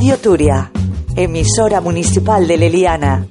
Radio 0.00 0.16
Turia, 0.16 0.70
emisora 1.14 1.82
municipal 1.82 2.46
de 2.46 2.56
Leliana. 2.56 3.26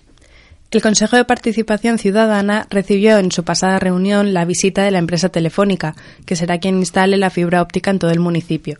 El 0.70 0.82
Consejo 0.82 1.16
de 1.16 1.24
Participación 1.24 1.98
Ciudadana 1.98 2.68
recibió 2.70 3.18
en 3.18 3.32
su 3.32 3.42
pasada 3.42 3.80
reunión 3.80 4.32
la 4.32 4.44
visita 4.44 4.84
de 4.84 4.92
la 4.92 4.98
empresa 4.98 5.28
telefónica, 5.28 5.96
que 6.26 6.36
será 6.36 6.58
quien 6.58 6.78
instale 6.78 7.16
la 7.16 7.30
fibra 7.30 7.60
óptica 7.60 7.90
en 7.90 7.98
todo 7.98 8.12
el 8.12 8.20
municipio. 8.20 8.78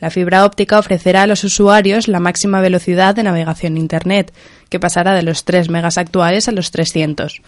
La 0.00 0.08
fibra 0.08 0.46
óptica 0.46 0.78
ofrecerá 0.78 1.24
a 1.24 1.26
los 1.26 1.44
usuarios 1.44 2.08
la 2.08 2.20
máxima 2.20 2.62
velocidad 2.62 3.14
de 3.14 3.24
navegación 3.24 3.76
Internet, 3.76 4.32
que 4.70 4.80
pasará 4.80 5.12
de 5.14 5.22
los 5.22 5.44
3 5.44 5.68
megas 5.68 5.98
actuales 5.98 6.48
a 6.48 6.52
los 6.52 6.70
300 6.70 7.42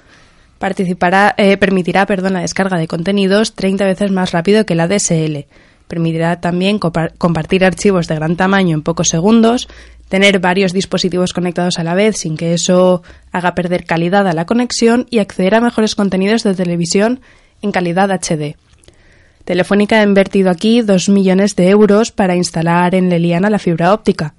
participará, 0.60 1.34
eh, 1.38 1.56
permitirá 1.56 2.04
perdón, 2.04 2.34
la 2.34 2.43
descarga 2.43 2.76
de 2.76 2.87
contenidos 2.87 3.54
30 3.54 3.87
veces 3.87 4.10
más 4.10 4.31
rápido 4.31 4.66
que 4.66 4.75
la 4.75 4.87
DSL. 4.87 5.47
Permitirá 5.88 6.38
también 6.38 6.78
compartir 6.78 7.65
archivos 7.65 8.06
de 8.06 8.15
gran 8.15 8.37
tamaño 8.37 8.76
en 8.76 8.82
pocos 8.82 9.09
segundos, 9.09 9.69
tener 10.10 10.38
varios 10.38 10.75
dispositivos 10.75 11.32
conectados 11.32 11.78
a 11.78 11.82
la 11.82 11.94
vez 11.94 12.19
sin 12.19 12.37
que 12.37 12.53
eso 12.53 13.03
haga 13.32 13.54
perder 13.54 13.87
calidad 13.87 14.28
a 14.28 14.34
la 14.34 14.44
conexión 14.44 15.06
y 15.09 15.19
acceder 15.19 15.54
a 15.54 15.62
mejores 15.62 15.94
contenidos 15.94 16.44
de 16.44 16.54
televisión 16.54 17.21
en 17.62 17.72
calidad 17.72 18.10
HD. 18.10 18.56
Telefónica 19.47 20.00
ha 20.00 20.04
invertido 20.04 20.50
aquí 20.50 20.82
2 20.82 21.09
millones 21.09 21.56
de 21.56 21.71
euros 21.71 22.12
para 22.12 22.37
instalar 22.37 22.94
en 22.94 23.09
Leliana 23.09 23.48
la 23.48 23.59
fibra 23.59 23.94
óptica. 23.94 24.34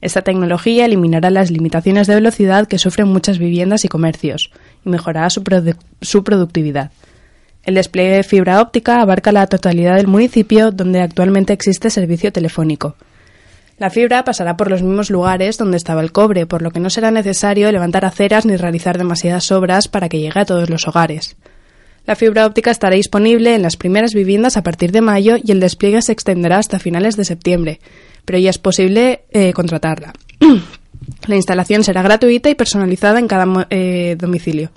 Esta 0.00 0.22
tecnología 0.22 0.84
eliminará 0.84 1.30
las 1.30 1.50
limitaciones 1.50 2.06
de 2.06 2.14
velocidad 2.14 2.68
que 2.68 2.78
sufren 2.78 3.08
muchas 3.08 3.38
viviendas 3.38 3.84
y 3.84 3.88
comercios 3.88 4.50
y 4.84 4.88
mejorará 4.88 5.28
su, 5.30 5.42
productividad. 6.24 6.90
El 7.62 7.74
despliegue 7.74 8.16
de 8.16 8.22
fibra 8.22 8.60
óptica 8.60 9.00
abarca 9.00 9.32
la 9.32 9.46
totalidad 9.46 9.96
del 9.96 10.06
municipio 10.06 10.70
donde 10.70 11.00
actualmente 11.00 11.52
existe 11.52 11.90
servicio 11.90 12.32
telefónico. 12.32 12.96
La 13.78 13.90
fibra 13.90 14.24
pasará 14.24 14.56
por 14.56 14.70
los 14.70 14.82
mismos 14.82 15.10
lugares 15.10 15.58
donde 15.58 15.76
estaba 15.76 16.00
el 16.00 16.12
cobre, 16.12 16.46
por 16.46 16.62
lo 16.62 16.70
que 16.70 16.78
no 16.78 16.90
será 16.90 17.10
necesario 17.10 17.72
levantar 17.72 18.04
aceras 18.04 18.46
ni 18.46 18.56
realizar 18.56 18.98
demasiadas 18.98 19.50
obras 19.50 19.88
para 19.88 20.08
que 20.08 20.20
llegue 20.20 20.38
a 20.40 20.44
todos 20.44 20.70
los 20.70 20.86
hogares. 20.86 21.36
La 22.06 22.16
fibra 22.16 22.46
óptica 22.46 22.70
estará 22.70 22.96
disponible 22.96 23.54
en 23.54 23.62
las 23.62 23.76
primeras 23.76 24.12
viviendas 24.12 24.56
a 24.56 24.62
partir 24.62 24.92
de 24.92 25.00
mayo 25.00 25.36
y 25.42 25.50
el 25.52 25.60
despliegue 25.60 26.02
se 26.02 26.12
extenderá 26.12 26.58
hasta 26.58 26.78
finales 26.78 27.16
de 27.16 27.24
septiembre, 27.24 27.80
pero 28.24 28.38
ya 28.38 28.50
es 28.50 28.58
posible 28.58 29.24
eh, 29.30 29.52
contratarla. 29.54 30.12
La 31.26 31.36
instalación 31.36 31.84
será 31.84 32.02
gratuita 32.02 32.50
y 32.50 32.54
personalizada 32.54 33.18
en 33.18 33.28
cada 33.28 33.66
eh, 33.70 34.16
domicilio. 34.18 34.70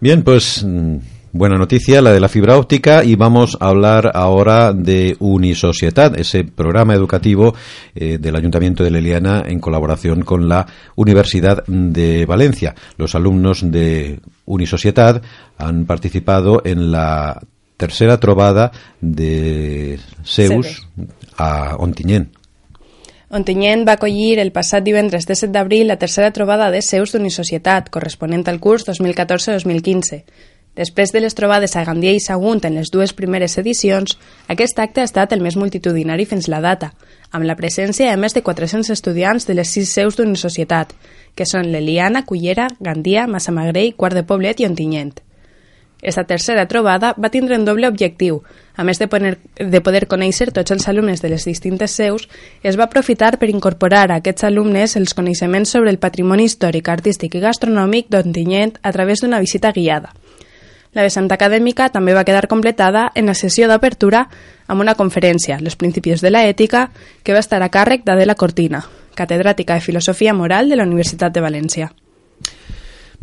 Bien, 0.00 0.22
pues 0.22 0.64
mm, 0.64 0.96
buena 1.32 1.56
noticia 1.56 2.02
la 2.02 2.12
de 2.12 2.20
la 2.20 2.28
fibra 2.28 2.58
óptica 2.58 3.04
y 3.04 3.14
vamos 3.14 3.56
a 3.60 3.68
hablar 3.68 4.10
ahora 4.14 4.72
de 4.72 5.16
Unisocietad, 5.18 6.18
ese 6.18 6.44
programa 6.44 6.94
educativo 6.94 7.54
eh, 7.94 8.18
del 8.18 8.36
Ayuntamiento 8.36 8.84
de 8.84 8.90
Leliana 8.90 9.42
en 9.46 9.60
colaboración 9.60 10.22
con 10.22 10.48
la 10.48 10.66
Universidad 10.96 11.64
de 11.66 12.26
Valencia. 12.26 12.74
Los 12.98 13.14
alumnos 13.14 13.70
de 13.70 14.20
Unisocietad 14.44 15.22
han 15.58 15.86
participado 15.86 16.62
en 16.64 16.92
la 16.92 17.40
tercera 17.76 18.18
trovada 18.18 18.70
de 19.00 19.98
Zeus 20.24 20.86
a 21.36 21.76
Ontinyent. 21.78 22.41
Ontinyent 23.32 23.86
va 23.88 23.94
acollir 23.96 24.36
el 24.42 24.50
passat 24.52 24.84
divendres 24.84 25.24
17 25.24 25.54
d'abril 25.54 25.86
la 25.88 25.96
tercera 25.96 26.34
trobada 26.36 26.66
de 26.70 26.82
seus 26.84 27.14
d'Unisocietat, 27.14 27.88
corresponent 27.88 28.44
al 28.50 28.58
curs 28.60 28.84
2014-2015. 28.84 30.18
Després 30.76 31.14
de 31.16 31.22
les 31.24 31.36
trobades 31.36 31.72
a 31.76 31.86
Gandia 31.88 32.12
i 32.12 32.20
Sagunt 32.20 32.60
en 32.68 32.76
les 32.76 32.92
dues 32.92 33.16
primeres 33.16 33.56
edicions, 33.56 34.18
aquest 34.52 34.84
acte 34.84 35.00
ha 35.00 35.08
estat 35.08 35.32
el 35.32 35.40
més 35.40 35.56
multitudinari 35.56 36.28
fins 36.28 36.50
la 36.52 36.60
data, 36.60 36.92
amb 37.32 37.48
la 37.48 37.56
presència 37.56 38.12
de 38.12 38.20
més 38.20 38.36
de 38.36 38.44
400 38.44 38.92
estudiants 38.92 39.48
de 39.48 39.56
les 39.56 39.72
sis 39.78 39.88
seus 39.88 40.20
d'Unisocietat, 40.20 40.92
que 41.34 41.48
són 41.48 41.72
l'Eliana, 41.72 42.26
Cullera, 42.28 42.68
Gandia, 42.80 43.24
Massamagrell, 43.26 43.94
Quart 43.96 44.20
de 44.20 44.28
Poblet 44.28 44.60
i 44.60 44.68
Ontinyent. 44.68 45.21
Esta 46.02 46.24
tercera 46.24 46.66
trobada 46.66 47.14
va 47.14 47.30
tindre 47.30 47.54
un 47.54 47.64
doble 47.64 47.86
objectiu. 47.86 48.40
A 48.74 48.82
més 48.82 48.98
de 48.98 49.06
poder, 49.06 49.36
de 49.54 49.80
poder 49.80 50.08
conèixer 50.10 50.50
tots 50.50 50.74
els 50.74 50.88
alumnes 50.90 51.22
de 51.22 51.30
les 51.30 51.46
distintes 51.46 51.94
seus, 51.94 52.26
es 52.66 52.76
va 52.76 52.88
aprofitar 52.90 53.36
per 53.38 53.52
incorporar 53.52 54.08
a 54.10 54.18
aquests 54.18 54.48
alumnes 54.50 54.96
els 54.98 55.14
coneixements 55.14 55.70
sobre 55.70 55.94
el 55.94 56.02
patrimoni 56.02 56.48
històric, 56.50 56.90
artístic 56.90 57.38
i 57.38 57.44
gastronòmic 57.46 58.10
d'Ontinyent 58.10 58.80
a 58.82 58.90
través 58.90 59.22
d'una 59.22 59.38
visita 59.38 59.70
guiada. 59.70 60.10
La 60.92 61.06
vessant 61.06 61.30
acadèmica 61.30 61.86
també 61.88 62.12
va 62.12 62.26
quedar 62.26 62.50
completada 62.50 63.06
en 63.14 63.30
la 63.30 63.38
sessió 63.38 63.68
d'apertura 63.70 64.26
amb 64.66 64.82
una 64.82 64.96
conferència, 64.98 65.56
Els 65.62 65.76
principis 65.76 66.20
de 66.20 66.30
la 66.34 66.44
ètica, 66.44 66.90
que 67.22 67.32
va 67.32 67.38
estar 67.38 67.62
a 67.62 67.70
càrrec 67.70 68.02
d'Adela 68.04 68.34
Cortina, 68.34 68.82
catedràtica 69.14 69.74
de 69.74 69.80
Filosofia 69.80 70.34
Moral 70.34 70.68
de 70.68 70.76
la 70.76 70.84
Universitat 70.84 71.32
de 71.32 71.40
València. 71.40 71.92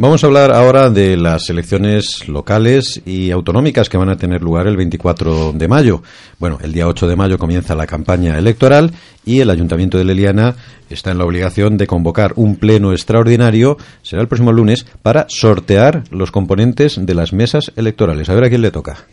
Vamos 0.01 0.23
a 0.23 0.27
hablar 0.27 0.53
ahora 0.53 0.89
de 0.89 1.17
las 1.17 1.49
elecciones 1.49 2.29
locales 2.29 3.01
y 3.05 3.31
autonómicas 3.31 3.89
que 3.89 3.97
van 3.97 4.07
a 4.07 4.15
tener 4.15 4.41
lugar 4.41 4.65
el 4.65 4.77
24 4.77 5.51
de 5.51 5.67
mayo. 5.67 6.03
Bueno, 6.37 6.57
el 6.63 6.71
día 6.71 6.87
8 6.87 7.05
de 7.05 7.17
mayo 7.17 7.37
comienza 7.37 7.75
la 7.75 7.85
campaña 7.85 8.37
electoral 8.37 8.93
y 9.25 9.41
el 9.41 9.49
Ayuntamiento 9.49 9.97
de 9.97 10.05
Leliana 10.05 10.55
está 10.89 11.11
en 11.11 11.17
la 11.17 11.25
obligación 11.25 11.75
de 11.75 11.85
convocar 11.85 12.31
un 12.37 12.55
pleno 12.55 12.93
extraordinario, 12.93 13.75
será 14.01 14.21
el 14.21 14.29
próximo 14.29 14.53
lunes, 14.53 14.85
para 15.01 15.25
sortear 15.27 16.05
los 16.11 16.31
componentes 16.31 17.05
de 17.05 17.13
las 17.13 17.33
mesas 17.33 17.73
electorales. 17.75 18.29
A 18.29 18.35
ver 18.35 18.45
a 18.45 18.49
quién 18.49 18.61
le 18.61 18.71
toca. 18.71 19.05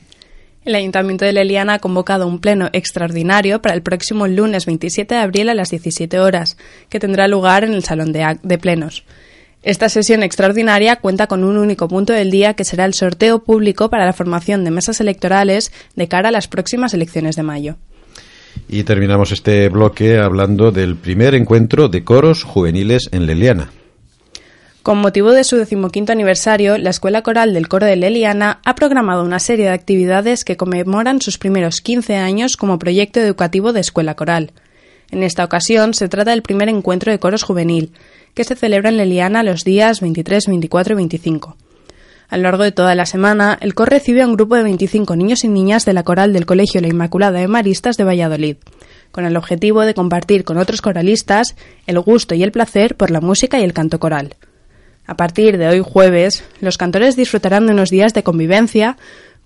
El 0.64 0.76
Ayuntamiento 0.76 1.24
de 1.24 1.32
Leliana 1.32 1.74
ha 1.74 1.78
convocado 1.80 2.28
un 2.28 2.38
pleno 2.38 2.68
extraordinario 2.72 3.60
para 3.60 3.74
el 3.74 3.82
próximo 3.82 4.28
lunes 4.28 4.66
27 4.66 5.16
de 5.16 5.20
abril 5.20 5.48
a 5.48 5.54
las 5.54 5.70
17 5.70 6.20
horas, 6.20 6.56
que 6.88 7.00
tendrá 7.00 7.26
lugar 7.26 7.64
en 7.64 7.74
el 7.74 7.82
Salón 7.82 8.12
de, 8.12 8.38
de 8.40 8.58
Plenos. 8.58 9.04
Esta 9.66 9.88
sesión 9.88 10.22
extraordinaria 10.22 10.94
cuenta 10.94 11.26
con 11.26 11.42
un 11.42 11.56
único 11.56 11.88
punto 11.88 12.12
del 12.12 12.30
día 12.30 12.54
que 12.54 12.64
será 12.64 12.84
el 12.84 12.94
sorteo 12.94 13.42
público 13.42 13.90
para 13.90 14.06
la 14.06 14.12
formación 14.12 14.62
de 14.62 14.70
mesas 14.70 15.00
electorales 15.00 15.72
de 15.96 16.06
cara 16.06 16.28
a 16.28 16.30
las 16.30 16.46
próximas 16.46 16.94
elecciones 16.94 17.34
de 17.34 17.42
mayo. 17.42 17.74
Y 18.68 18.84
terminamos 18.84 19.32
este 19.32 19.68
bloque 19.68 20.18
hablando 20.18 20.70
del 20.70 20.94
primer 20.94 21.34
encuentro 21.34 21.88
de 21.88 22.04
coros 22.04 22.44
juveniles 22.44 23.08
en 23.10 23.26
Leliana. 23.26 23.72
Con 24.84 24.98
motivo 24.98 25.32
de 25.32 25.42
su 25.42 25.56
decimoquinto 25.56 26.12
aniversario, 26.12 26.78
la 26.78 26.90
Escuela 26.90 27.22
Coral 27.22 27.52
del 27.52 27.66
Coro 27.66 27.86
de 27.86 27.96
Leliana 27.96 28.60
ha 28.64 28.76
programado 28.76 29.24
una 29.24 29.40
serie 29.40 29.64
de 29.64 29.72
actividades 29.72 30.44
que 30.44 30.56
conmemoran 30.56 31.20
sus 31.20 31.38
primeros 31.38 31.80
15 31.80 32.14
años 32.14 32.56
como 32.56 32.78
proyecto 32.78 33.18
educativo 33.18 33.72
de 33.72 33.80
Escuela 33.80 34.14
Coral. 34.14 34.52
En 35.10 35.22
esta 35.22 35.44
ocasión 35.44 35.94
se 35.94 36.08
trata 36.08 36.32
del 36.32 36.42
primer 36.42 36.68
encuentro 36.68 37.12
de 37.12 37.18
coros 37.18 37.42
juvenil, 37.42 37.92
que 38.34 38.44
se 38.44 38.56
celebra 38.56 38.90
en 38.90 38.96
Leliana 38.96 39.42
los 39.42 39.64
días 39.64 40.00
23, 40.00 40.46
24 40.46 40.94
y 40.94 40.96
25. 40.96 41.56
A 42.28 42.36
lo 42.36 42.42
largo 42.42 42.64
de 42.64 42.72
toda 42.72 42.94
la 42.96 43.06
semana, 43.06 43.56
el 43.60 43.74
coro 43.74 43.90
recibe 43.90 44.22
a 44.22 44.26
un 44.26 44.34
grupo 44.34 44.56
de 44.56 44.64
25 44.64 45.14
niños 45.14 45.44
y 45.44 45.48
niñas 45.48 45.84
de 45.84 45.92
la 45.92 46.02
coral 46.02 46.32
del 46.32 46.44
Colegio 46.44 46.80
La 46.80 46.88
Inmaculada 46.88 47.38
de 47.38 47.46
Maristas 47.46 47.96
de 47.96 48.04
Valladolid, 48.04 48.56
con 49.12 49.24
el 49.26 49.36
objetivo 49.36 49.82
de 49.82 49.94
compartir 49.94 50.42
con 50.42 50.58
otros 50.58 50.82
coralistas 50.82 51.54
el 51.86 52.00
gusto 52.00 52.34
y 52.34 52.42
el 52.42 52.50
placer 52.50 52.96
por 52.96 53.12
la 53.12 53.20
música 53.20 53.60
y 53.60 53.62
el 53.62 53.72
canto 53.72 54.00
coral. 54.00 54.34
A 55.06 55.16
partir 55.16 55.56
de 55.56 55.68
hoy 55.68 55.82
jueves, 55.84 56.42
los 56.60 56.78
cantores 56.78 57.14
disfrutarán 57.14 57.66
de 57.66 57.72
unos 57.72 57.90
días 57.90 58.12
de 58.12 58.24
convivencia, 58.24 58.96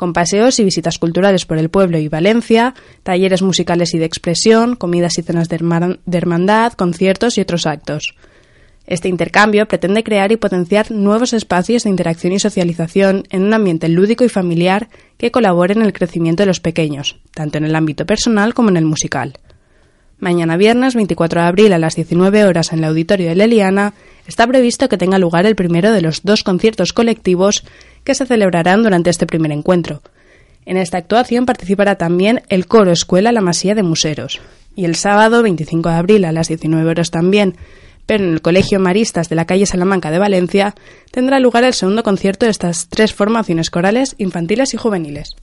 con 0.00 0.14
paseos 0.14 0.58
y 0.58 0.64
visitas 0.64 0.98
culturales 0.98 1.44
por 1.44 1.58
el 1.58 1.68
pueblo 1.68 1.98
y 1.98 2.08
Valencia, 2.08 2.72
talleres 3.02 3.42
musicales 3.42 3.92
y 3.92 3.98
de 3.98 4.06
expresión, 4.06 4.74
comidas 4.74 5.18
y 5.18 5.22
cenas 5.22 5.50
de, 5.50 5.56
hermandad, 6.16 6.72
conciertos 6.72 7.36
y 7.36 7.42
otros 7.42 7.66
actos. 7.66 8.14
Este 8.86 9.08
intercambio 9.08 9.68
pretende 9.68 10.02
crear 10.02 10.32
y 10.32 10.38
potenciar 10.38 10.90
nuevos 10.90 11.34
espacios 11.34 11.84
de 11.84 11.90
interacción 11.90 12.32
y 12.32 12.38
socialización 12.38 13.24
en 13.28 13.44
un 13.44 13.52
ambiente 13.52 13.90
lúdico 13.90 14.24
y 14.24 14.30
familiar 14.30 14.88
que 15.18 15.30
colabore 15.30 15.74
en 15.74 15.82
el 15.82 15.92
crecimiento 15.92 16.44
de 16.44 16.46
los 16.46 16.60
pequeños, 16.60 17.20
tanto 17.34 17.58
en 17.58 17.64
el 17.64 17.76
ámbito 17.76 18.06
personal 18.06 18.54
como 18.54 18.70
en 18.70 18.78
el 18.78 18.86
musical. 18.86 19.34
Mañana 20.18 20.56
viernes 20.56 20.94
24 20.94 21.42
de 21.42 21.46
abril 21.46 21.72
a 21.74 21.78
las 21.78 21.96
19 21.96 22.44
horas 22.46 22.72
en 22.72 22.78
el 22.78 22.84
auditorio 22.86 23.28
de 23.28 23.34
Leliana 23.34 23.92
está 24.26 24.46
previsto 24.46 24.88
que 24.88 24.96
tenga 24.96 25.18
lugar 25.18 25.44
el 25.44 25.56
primero 25.56 25.92
de 25.92 26.00
los 26.00 26.22
dos 26.22 26.42
conciertos 26.42 26.94
colectivos 26.94 27.64
que 28.04 28.14
se 28.14 28.26
celebrarán 28.26 28.82
durante 28.82 29.10
este 29.10 29.26
primer 29.26 29.52
encuentro. 29.52 30.02
En 30.66 30.76
esta 30.76 30.98
actuación 30.98 31.46
participará 31.46 31.96
también 31.96 32.42
el 32.48 32.66
coro 32.66 32.92
Escuela 32.92 33.32
La 33.32 33.40
Masía 33.40 33.74
de 33.74 33.82
Museros. 33.82 34.40
Y 34.76 34.84
el 34.84 34.94
sábado 34.94 35.42
25 35.42 35.88
de 35.88 35.94
abril 35.94 36.24
a 36.24 36.32
las 36.32 36.48
19 36.48 36.88
horas 36.88 37.10
también, 37.10 37.56
pero 38.06 38.24
en 38.24 38.32
el 38.32 38.42
Colegio 38.42 38.78
Maristas 38.80 39.28
de 39.28 39.36
la 39.36 39.46
calle 39.46 39.66
Salamanca 39.66 40.10
de 40.10 40.18
Valencia, 40.18 40.74
tendrá 41.10 41.40
lugar 41.40 41.64
el 41.64 41.74
segundo 41.74 42.02
concierto 42.02 42.46
de 42.46 42.52
estas 42.52 42.88
tres 42.88 43.14
formaciones 43.14 43.70
corales 43.70 44.14
infantiles 44.18 44.74
y 44.74 44.76
juveniles. 44.76 45.34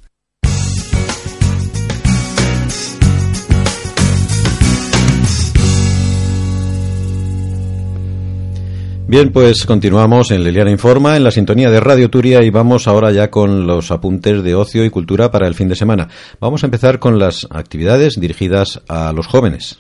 Bien, 9.10 9.32
pues 9.32 9.66
continuamos 9.66 10.32
en 10.32 10.44
Leliana 10.44 10.70
Informa, 10.70 11.16
en 11.16 11.24
la 11.24 11.32
sintonía 11.32 11.70
de 11.72 11.80
Radio 11.80 12.10
Turia 12.10 12.44
y 12.44 12.50
vamos 12.50 12.90
ahora 12.90 13.10
ya 13.14 13.32
con 13.32 13.66
los 13.66 13.90
apuntes 13.90 14.44
de 14.44 14.54
ocio 14.54 14.84
y 14.84 14.90
cultura 14.90 15.32
para 15.32 15.48
el 15.48 15.56
fin 15.56 15.70
de 15.70 15.78
semana. 15.78 16.10
Vamos 16.42 16.62
a 16.62 16.68
empezar 16.68 17.00
con 17.00 17.18
las 17.18 17.48
actividades 17.50 18.16
dirigidas 18.20 18.82
a 18.90 19.14
los 19.14 19.26
jóvenes. 19.26 19.80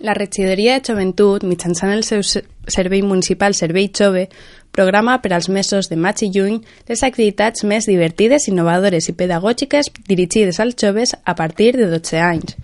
La 0.00 0.14
regidoria 0.14 0.74
de 0.74 0.82
Joventut, 0.84 1.44
mitjançant 1.44 1.92
el 1.94 2.02
seu 2.02 2.24
servei 2.24 3.04
municipal 3.06 3.54
Servei 3.54 3.86
Chove, 3.94 4.26
programa 4.74 5.20
per 5.22 5.34
als 5.36 5.46
mesos 5.48 5.86
de 5.86 5.94
maig 5.94 6.24
i 6.26 6.32
juny 6.34 6.58
les 6.88 7.04
activitats 7.06 7.62
més 7.62 7.86
divertides, 7.86 8.48
innovadores 8.50 9.06
i 9.06 9.14
pedagògiques 9.14 9.92
dirigides 10.08 10.58
als 10.58 10.74
joves 10.74 11.14
a 11.22 11.36
partir 11.38 11.76
de 11.76 11.86
12 11.86 12.18
anys. 12.18 12.58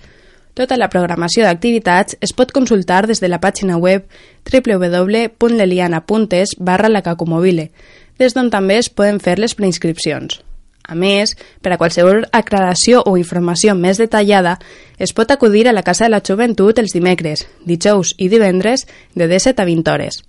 Tota 0.57 0.79
la 0.81 0.89
programació 0.89 1.45
d'activitats 1.45 2.17
es 2.25 2.33
pot 2.33 2.49
consultar 2.57 3.05
des 3.07 3.21
de 3.21 3.29
la 3.29 3.37
pàgina 3.43 3.77
web 3.77 4.07
www.leliana.es 4.49 6.55
barra 6.57 6.89
la 6.89 7.03
cacomobile, 7.05 7.71
des 8.17 8.33
d'on 8.33 8.49
també 8.49 8.81
es 8.81 8.89
poden 8.89 9.21
fer 9.21 9.37
les 9.39 9.55
preinscripcions. 9.55 10.41
A 10.89 10.95
més, 10.95 11.37
per 11.61 11.73
a 11.75 11.77
qualsevol 11.77 12.25
aclaració 12.33 13.03
o 13.05 13.19
informació 13.21 13.75
més 13.77 13.99
detallada, 14.01 14.59
es 14.97 15.13
pot 15.13 15.31
acudir 15.31 15.69
a 15.69 15.77
la 15.77 15.83
Casa 15.83 16.05
de 16.07 16.11
la 16.15 16.23
Joventut 16.25 16.79
els 16.79 16.93
dimecres, 16.97 17.47
dijous 17.67 18.15
i 18.17 18.29
divendres 18.33 18.87
de 19.13 19.29
17 19.29 19.61
a 19.61 19.65
20 19.69 19.91
hores. 19.93 20.25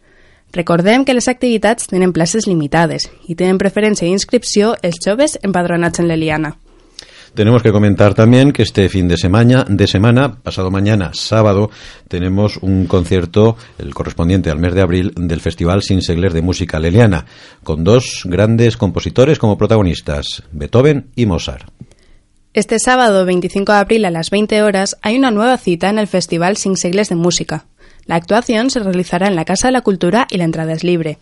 Recordem 0.52 1.06
que 1.06 1.14
les 1.14 1.28
activitats 1.32 1.88
tenen 1.88 2.12
places 2.12 2.48
limitades 2.52 3.08
i 3.28 3.36
tenen 3.36 3.58
preferència 3.62 4.10
d'inscripció 4.10 4.76
els 4.82 5.00
joves 5.06 5.40
empadronats 5.44 6.00
en 6.04 6.08
l'Eliana. 6.12 6.58
Tenemos 7.38 7.62
que 7.62 7.72
comentar 7.72 8.16
también 8.16 8.52
que 8.52 8.64
este 8.64 8.90
fin 8.90 9.08
de 9.08 9.16
semana, 9.16 9.64
de 9.70 9.86
semana, 9.86 10.42
pasado 10.42 10.72
mañana, 10.72 11.12
sábado, 11.14 11.70
tenemos 12.08 12.58
un 12.58 12.88
concierto, 12.88 13.56
el 13.78 13.94
correspondiente 13.94 14.50
al 14.50 14.58
mes 14.58 14.74
de 14.74 14.82
abril, 14.82 15.14
del 15.16 15.40
Festival 15.40 15.84
Sin 15.84 16.02
Segler 16.02 16.34
de 16.34 16.42
Música 16.42 16.80
Leliana, 16.80 17.28
con 17.64 17.84
dos 17.84 18.24
grandes 18.26 18.76
compositores 18.76 19.38
como 19.38 19.56
protagonistas, 19.56 20.42
Beethoven 20.52 21.12
y 21.16 21.28
Mozart. 21.28 21.70
Este 22.56 22.80
sábado 22.80 23.24
25 23.24 23.72
de 23.72 23.78
abril 23.78 24.06
a 24.06 24.10
las 24.10 24.32
20 24.32 24.64
horas 24.64 24.98
hay 25.04 25.16
una 25.16 25.30
nueva 25.30 25.60
cita 25.60 25.92
en 25.92 26.00
el 26.00 26.08
Festival 26.08 26.58
Sin 26.58 26.76
Segles 26.76 27.10
de 27.10 27.18
Música. 27.18 27.68
La 28.08 28.16
actuación 28.16 28.72
se 28.72 28.80
realizará 28.80 29.28
en 29.28 29.36
la 29.36 29.46
Casa 29.46 29.68
de 29.68 29.74
la 29.74 29.82
Cultura 29.82 30.26
y 30.32 30.38
la 30.38 30.46
entrada 30.46 30.74
es 30.74 30.84
libre. 30.84 31.20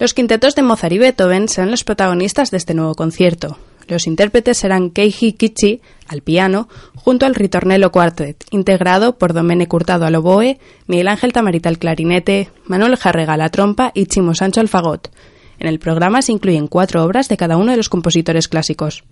Los 0.00 0.14
quintetos 0.14 0.56
de 0.56 0.62
Mozart 0.62 0.94
y 0.94 0.98
Beethoven 0.98 1.46
serán 1.46 1.70
los 1.70 1.84
protagonistas 1.84 2.50
de 2.50 2.56
este 2.56 2.74
nuevo 2.74 2.96
concierto. 2.96 3.56
Los 3.88 4.06
intérpretes 4.06 4.58
serán 4.58 4.90
Keiji 4.90 5.32
Kichi 5.32 5.80
al 6.08 6.20
piano, 6.20 6.68
junto 6.94 7.24
al 7.24 7.34
Ritornello 7.34 7.90
Quartet, 7.90 8.44
integrado 8.50 9.16
por 9.16 9.32
Domene 9.32 9.66
Curtado 9.66 10.04
al 10.04 10.14
oboe, 10.14 10.58
Miguel 10.86 11.08
Ángel 11.08 11.32
Tamarita 11.32 11.70
al 11.70 11.78
clarinete, 11.78 12.50
Manuel 12.66 12.96
Jarrega 12.96 13.38
la 13.38 13.48
trompa 13.48 13.90
y 13.94 14.06
Chimo 14.06 14.34
Sancho 14.34 14.60
al 14.60 14.68
fagot. 14.68 15.10
En 15.58 15.66
el 15.66 15.78
programa 15.78 16.20
se 16.22 16.32
incluyen 16.32 16.68
cuatro 16.68 17.02
obras 17.02 17.28
de 17.28 17.38
cada 17.38 17.56
uno 17.56 17.70
de 17.70 17.78
los 17.78 17.88
compositores 17.88 18.46
clásicos. 18.46 19.04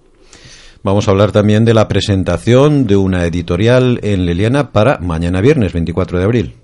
Vamos 0.83 1.09
a 1.09 1.11
hablar 1.11 1.33
también 1.33 1.65
de 1.65 1.75
la 1.75 1.89
presentación 1.89 2.87
de 2.87 2.97
una 2.97 3.25
editorial 3.25 3.99
en 4.03 4.27
Leliana 4.27 4.73
para 4.73 4.99
mañana 4.99 5.41
viernes 5.41 5.73
24 5.73 6.19
de 6.19 6.25
abril. 6.25 6.55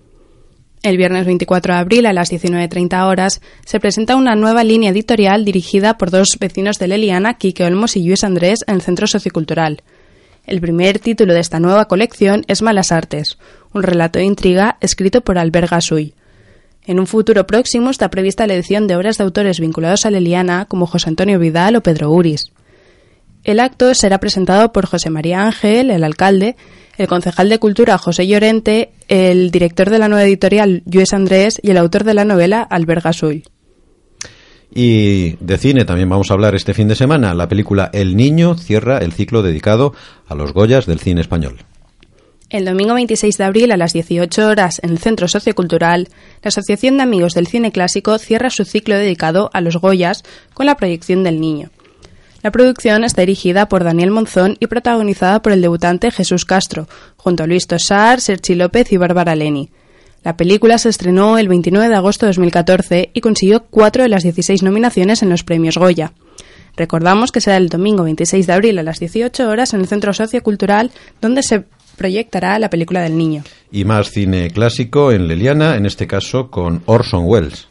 El 0.82 0.96
viernes 0.96 1.26
24 1.26 1.74
de 1.74 1.80
abril 1.80 2.06
a 2.06 2.12
las 2.12 2.32
19.30 2.32 3.06
horas 3.06 3.40
se 3.64 3.78
presenta 3.78 4.16
una 4.16 4.34
nueva 4.34 4.64
línea 4.64 4.90
editorial 4.90 5.44
dirigida 5.44 5.96
por 5.96 6.10
dos 6.10 6.36
vecinos 6.40 6.80
de 6.80 6.88
Leliana, 6.88 7.34
Quique 7.34 7.62
Olmos 7.62 7.96
y 7.96 8.04
Luis 8.04 8.24
Andrés, 8.24 8.64
en 8.66 8.74
el 8.74 8.82
Centro 8.82 9.06
Sociocultural. 9.06 9.82
El 10.44 10.60
primer 10.60 10.98
título 10.98 11.34
de 11.34 11.40
esta 11.40 11.60
nueva 11.60 11.84
colección 11.84 12.44
es 12.48 12.62
Malas 12.62 12.90
Artes, 12.90 13.38
un 13.72 13.84
relato 13.84 14.18
de 14.18 14.24
intriga 14.24 14.76
escrito 14.80 15.20
por 15.20 15.38
Albert 15.38 15.70
Gasuy. 15.70 16.14
En 16.84 16.98
un 16.98 17.06
futuro 17.06 17.46
próximo 17.46 17.90
está 17.90 18.10
prevista 18.10 18.48
la 18.48 18.54
edición 18.54 18.88
de 18.88 18.96
obras 18.96 19.18
de 19.18 19.24
autores 19.24 19.60
vinculados 19.60 20.04
a 20.04 20.10
Leliana 20.10 20.64
como 20.64 20.88
José 20.88 21.10
Antonio 21.10 21.38
Vidal 21.38 21.76
o 21.76 21.82
Pedro 21.84 22.10
Uris. 22.10 22.50
El 23.44 23.58
acto 23.58 23.92
será 23.94 24.18
presentado 24.18 24.72
por 24.72 24.86
José 24.86 25.10
María 25.10 25.42
Ángel, 25.42 25.90
el 25.90 26.04
alcalde, 26.04 26.54
el 26.96 27.08
concejal 27.08 27.48
de 27.48 27.58
Cultura 27.58 27.98
José 27.98 28.26
Llorente, 28.26 28.92
el 29.08 29.50
director 29.50 29.90
de 29.90 29.98
la 29.98 30.08
nueva 30.08 30.24
editorial 30.24 30.82
Luis 30.90 31.12
Andrés 31.12 31.58
y 31.62 31.70
el 31.70 31.78
autor 31.78 32.04
de 32.04 32.14
la 32.14 32.24
novela 32.24 32.62
Albert 32.62 33.02
Gasull. 33.02 33.42
Y 34.74 35.36
de 35.40 35.58
cine 35.58 35.84
también 35.84 36.08
vamos 36.08 36.30
a 36.30 36.34
hablar 36.34 36.54
este 36.54 36.72
fin 36.72 36.88
de 36.88 36.94
semana. 36.94 37.34
La 37.34 37.48
película 37.48 37.90
El 37.92 38.16
Niño 38.16 38.56
cierra 38.56 38.98
el 38.98 39.12
ciclo 39.12 39.42
dedicado 39.42 39.92
a 40.26 40.34
los 40.34 40.52
Goyas 40.52 40.86
del 40.86 41.00
cine 41.00 41.20
español. 41.20 41.64
El 42.48 42.64
domingo 42.64 42.94
26 42.94 43.38
de 43.38 43.44
abril 43.44 43.72
a 43.72 43.76
las 43.76 43.92
18 43.92 44.46
horas 44.46 44.80
en 44.84 44.90
el 44.90 44.98
Centro 44.98 45.26
Sociocultural, 45.26 46.08
la 46.42 46.48
Asociación 46.48 46.96
de 46.96 47.02
Amigos 47.02 47.34
del 47.34 47.46
Cine 47.48 47.72
Clásico 47.72 48.18
cierra 48.18 48.50
su 48.50 48.64
ciclo 48.64 48.94
dedicado 48.94 49.50
a 49.52 49.60
los 49.62 49.78
Goyas 49.78 50.22
con 50.54 50.66
la 50.66 50.76
proyección 50.76 51.24
del 51.24 51.40
Niño. 51.40 51.70
La 52.42 52.50
producción 52.50 53.04
está 53.04 53.22
dirigida 53.22 53.68
por 53.68 53.84
Daniel 53.84 54.10
Monzón 54.10 54.56
y 54.58 54.66
protagonizada 54.66 55.40
por 55.42 55.52
el 55.52 55.62
debutante 55.62 56.10
Jesús 56.10 56.44
Castro, 56.44 56.88
junto 57.16 57.44
a 57.44 57.46
Luis 57.46 57.68
Tosar, 57.68 58.20
Sergi 58.20 58.56
López 58.56 58.90
y 58.90 58.96
Bárbara 58.96 59.36
Leni. 59.36 59.70
La 60.24 60.36
película 60.36 60.78
se 60.78 60.88
estrenó 60.88 61.38
el 61.38 61.48
29 61.48 61.88
de 61.88 61.94
agosto 61.94 62.26
de 62.26 62.30
2014 62.30 63.10
y 63.14 63.20
consiguió 63.20 63.64
cuatro 63.70 64.02
de 64.02 64.08
las 64.08 64.24
16 64.24 64.64
nominaciones 64.64 65.22
en 65.22 65.30
los 65.30 65.44
premios 65.44 65.76
Goya. 65.76 66.14
Recordamos 66.76 67.30
que 67.30 67.40
será 67.40 67.58
el 67.58 67.68
domingo 67.68 68.02
26 68.02 68.46
de 68.46 68.52
abril 68.52 68.78
a 68.78 68.82
las 68.82 68.98
18 68.98 69.48
horas 69.48 69.72
en 69.72 69.80
el 69.80 69.86
Centro 69.86 70.12
Sociocultural, 70.12 70.90
donde 71.20 71.44
se 71.44 71.64
proyectará 71.96 72.58
la 72.58 72.70
película 72.70 73.02
del 73.02 73.16
niño. 73.16 73.44
Y 73.70 73.84
más 73.84 74.10
cine 74.10 74.50
clásico 74.50 75.12
en 75.12 75.28
Leliana, 75.28 75.76
en 75.76 75.86
este 75.86 76.08
caso 76.08 76.50
con 76.50 76.82
Orson 76.86 77.24
Welles. 77.24 77.68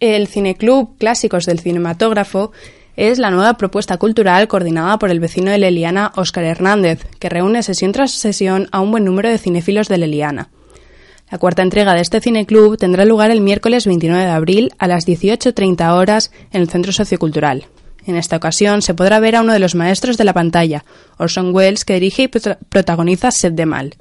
El 0.00 0.26
Cineclub 0.26 0.98
Clásicos 0.98 1.46
del 1.46 1.60
Cinematógrafo 1.60 2.50
es 2.96 3.18
la 3.18 3.30
nueva 3.30 3.54
propuesta 3.54 3.96
cultural 3.96 4.48
coordinada 4.48 4.98
por 4.98 5.10
el 5.10 5.20
vecino 5.20 5.50
de 5.50 5.58
Leliana, 5.58 6.12
Óscar 6.16 6.44
Hernández, 6.44 7.06
que 7.18 7.28
reúne 7.28 7.62
sesión 7.62 7.92
tras 7.92 8.12
sesión 8.12 8.68
a 8.72 8.80
un 8.80 8.90
buen 8.90 9.04
número 9.04 9.28
de 9.28 9.38
cinéfilos 9.38 9.88
de 9.88 9.98
Leliana. 9.98 10.50
La 11.30 11.38
cuarta 11.38 11.62
entrega 11.62 11.94
de 11.94 12.02
este 12.02 12.20
cineclub 12.20 12.76
tendrá 12.76 13.06
lugar 13.06 13.30
el 13.30 13.40
miércoles 13.40 13.86
29 13.86 14.24
de 14.24 14.30
abril 14.30 14.74
a 14.78 14.86
las 14.86 15.06
18.30 15.06 15.94
horas 15.94 16.30
en 16.50 16.60
el 16.60 16.68
Centro 16.68 16.92
Sociocultural. 16.92 17.64
En 18.04 18.16
esta 18.16 18.36
ocasión 18.36 18.82
se 18.82 18.94
podrá 18.94 19.20
ver 19.20 19.36
a 19.36 19.40
uno 19.40 19.52
de 19.52 19.58
los 19.58 19.74
maestros 19.74 20.18
de 20.18 20.24
la 20.24 20.34
pantalla, 20.34 20.84
Orson 21.18 21.54
Welles, 21.54 21.84
que 21.84 21.94
dirige 21.94 22.24
y 22.24 22.28
protagoniza 22.28 23.30
Set 23.30 23.54
de 23.54 23.64
Mal. 23.64 23.94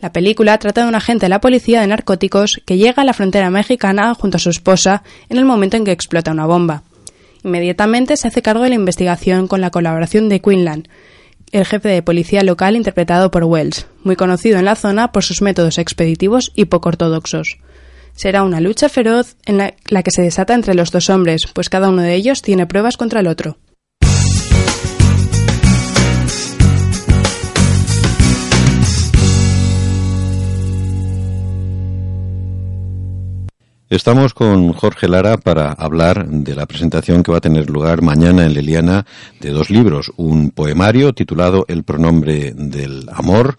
La 0.00 0.12
película 0.12 0.58
trata 0.58 0.82
de 0.82 0.88
un 0.88 0.94
agente 0.94 1.26
de 1.26 1.30
la 1.30 1.40
policía 1.40 1.80
de 1.80 1.88
narcóticos 1.88 2.60
que 2.64 2.78
llega 2.78 3.02
a 3.02 3.04
la 3.04 3.12
frontera 3.12 3.50
mexicana 3.50 4.14
junto 4.14 4.36
a 4.36 4.40
su 4.40 4.50
esposa 4.50 5.02
en 5.28 5.38
el 5.38 5.44
momento 5.44 5.76
en 5.76 5.84
que 5.84 5.92
explota 5.92 6.30
una 6.30 6.46
bomba. 6.46 6.82
Inmediatamente 7.44 8.16
se 8.16 8.28
hace 8.28 8.42
cargo 8.42 8.64
de 8.64 8.70
la 8.70 8.74
investigación 8.74 9.46
con 9.48 9.60
la 9.60 9.70
colaboración 9.70 10.28
de 10.28 10.40
Quinlan, 10.40 10.88
el 11.52 11.64
jefe 11.64 11.88
de 11.88 12.02
policía 12.02 12.42
local 12.42 12.76
interpretado 12.76 13.30
por 13.30 13.44
Wells, 13.44 13.86
muy 14.02 14.16
conocido 14.16 14.58
en 14.58 14.64
la 14.64 14.74
zona 14.74 15.12
por 15.12 15.24
sus 15.24 15.40
métodos 15.40 15.78
expeditivos 15.78 16.52
y 16.54 16.66
poco 16.66 16.90
ortodoxos. 16.90 17.58
Será 18.14 18.42
una 18.42 18.60
lucha 18.60 18.88
feroz 18.88 19.36
en 19.46 19.58
la, 19.58 19.74
la 19.86 20.02
que 20.02 20.10
se 20.10 20.22
desata 20.22 20.54
entre 20.54 20.74
los 20.74 20.90
dos 20.90 21.08
hombres, 21.08 21.46
pues 21.52 21.68
cada 21.68 21.88
uno 21.88 22.02
de 22.02 22.14
ellos 22.14 22.42
tiene 22.42 22.66
pruebas 22.66 22.96
contra 22.96 23.20
el 23.20 23.28
otro. 23.28 23.56
Estamos 33.90 34.34
con 34.34 34.74
Jorge 34.74 35.08
Lara 35.08 35.38
para 35.38 35.72
hablar 35.72 36.28
de 36.28 36.54
la 36.54 36.66
presentación 36.66 37.22
que 37.22 37.32
va 37.32 37.38
a 37.38 37.42
tener 37.42 37.70
lugar 37.70 38.02
mañana 38.02 38.44
en 38.44 38.52
Leliana 38.52 39.06
de 39.40 39.50
dos 39.50 39.70
libros, 39.70 40.12
un 40.16 40.50
poemario 40.50 41.14
titulado 41.14 41.64
El 41.68 41.84
pronombre 41.84 42.52
del 42.54 43.08
amor 43.10 43.56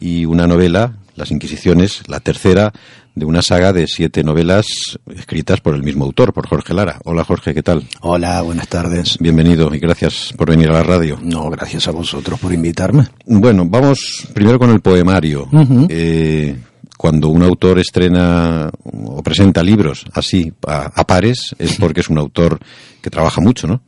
y 0.00 0.24
una 0.24 0.48
novela, 0.48 0.96
Las 1.14 1.30
Inquisiciones, 1.30 2.02
la 2.08 2.18
tercera 2.18 2.72
de 3.14 3.24
una 3.26 3.42
saga 3.42 3.72
de 3.72 3.86
siete 3.86 4.24
novelas 4.24 4.98
escritas 5.16 5.60
por 5.60 5.76
el 5.76 5.84
mismo 5.84 6.04
autor, 6.04 6.32
por 6.32 6.48
Jorge 6.48 6.74
Lara. 6.74 6.98
Hola 7.04 7.22
Jorge, 7.22 7.54
¿qué 7.54 7.62
tal? 7.62 7.86
Hola, 8.00 8.42
buenas 8.42 8.66
tardes. 8.66 9.18
Bienvenido 9.20 9.72
y 9.72 9.78
gracias 9.78 10.32
por 10.36 10.50
venir 10.50 10.70
a 10.70 10.74
la 10.74 10.82
radio. 10.82 11.16
No, 11.22 11.48
gracias 11.48 11.86
a 11.86 11.92
vosotros 11.92 12.40
por 12.40 12.52
invitarme. 12.52 13.06
Bueno, 13.24 13.64
vamos 13.68 14.26
primero 14.34 14.58
con 14.58 14.70
el 14.70 14.80
poemario. 14.80 15.48
eh, 15.88 16.56
cuando 17.00 17.30
un 17.30 17.42
autor 17.42 17.78
estrena 17.78 18.70
o 18.84 19.22
presenta 19.22 19.62
libros 19.62 20.04
así 20.12 20.52
a, 20.66 20.92
a, 20.94 21.06
pares 21.06 21.56
es 21.58 21.78
porque 21.78 22.00
es 22.00 22.10
un 22.10 22.18
autor 22.18 22.60
que 23.00 23.08
trabaja 23.08 23.40
mucho, 23.40 23.66
¿no? 23.66 23.80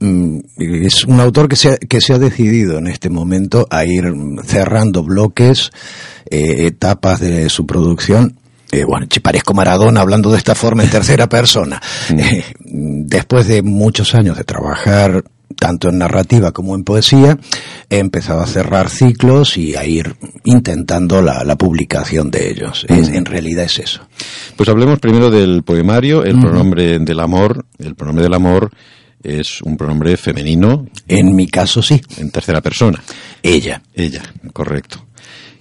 Mm, 0.00 0.40
Es 0.58 1.04
un 1.04 1.20
autor 1.20 1.48
que 1.48 1.54
se 1.54 1.68
ha, 1.68 1.76
que 1.76 2.00
se 2.00 2.12
ha 2.12 2.18
decidido 2.18 2.78
en 2.78 2.88
este 2.88 3.08
momento 3.08 3.68
a 3.70 3.84
ir 3.84 4.12
cerrando 4.44 5.04
bloques, 5.04 5.70
eh, 6.28 6.66
etapas 6.66 7.20
de 7.20 7.48
su 7.50 7.66
producción. 7.66 8.36
Eh, 8.72 8.82
bueno, 8.82 9.06
parezco 9.22 9.54
Maradona 9.54 10.00
hablando 10.00 10.32
de 10.32 10.38
esta 10.38 10.56
forma 10.56 10.82
en 10.82 10.90
tercera 10.90 11.28
persona. 11.28 11.80
Eh, 12.18 12.44
después 12.64 13.46
de 13.46 13.62
muchos 13.62 14.12
años 14.16 14.36
de 14.36 14.42
trabajar 14.42 15.22
tanto 15.56 15.88
en 15.88 15.98
narrativa 15.98 16.52
como 16.52 16.74
en 16.74 16.84
poesía, 16.84 17.38
he 17.88 17.98
empezado 17.98 18.40
a 18.40 18.46
cerrar 18.46 18.88
ciclos 18.88 19.56
y 19.56 19.76
a 19.76 19.84
ir 19.84 20.16
intentando 20.44 21.22
la, 21.22 21.44
la 21.44 21.56
publicación 21.56 22.30
de 22.30 22.50
ellos. 22.50 22.86
Es, 22.88 23.08
en 23.08 23.24
realidad 23.24 23.64
es 23.64 23.78
eso. 23.78 24.00
Pues 24.56 24.68
hablemos 24.68 24.98
primero 24.98 25.30
del 25.30 25.62
poemario, 25.62 26.24
el 26.24 26.38
pronombre 26.38 26.98
del 26.98 27.20
amor. 27.20 27.66
El 27.78 27.94
pronombre 27.94 28.24
del 28.24 28.34
amor 28.34 28.70
es 29.22 29.60
un 29.62 29.76
pronombre 29.76 30.16
femenino. 30.16 30.86
En 31.06 31.34
mi 31.34 31.46
caso 31.46 31.82
sí. 31.82 32.00
En 32.16 32.30
tercera 32.30 32.60
persona. 32.60 33.02
Ella. 33.42 33.82
Ella, 33.94 34.22
correcto. 34.52 35.06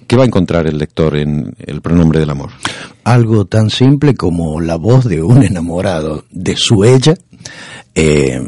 ¿Qué 0.08 0.16
va 0.16 0.24
a 0.24 0.26
encontrar 0.26 0.66
el 0.66 0.78
lector 0.78 1.16
en 1.18 1.54
el 1.60 1.82
pronombre 1.82 2.20
del 2.20 2.32
amor? 2.32 2.50
Algo 3.04 3.46
tan 3.46 3.70
simple 3.70 4.16
como 4.16 4.60
la 4.60 4.76
voz 4.76 5.06
de 5.06 5.22
un 5.22 5.44
enamorado 5.44 6.26
de 6.32 6.56
su 6.56 6.84
ella. 6.84 7.16
Eh, 7.94 8.42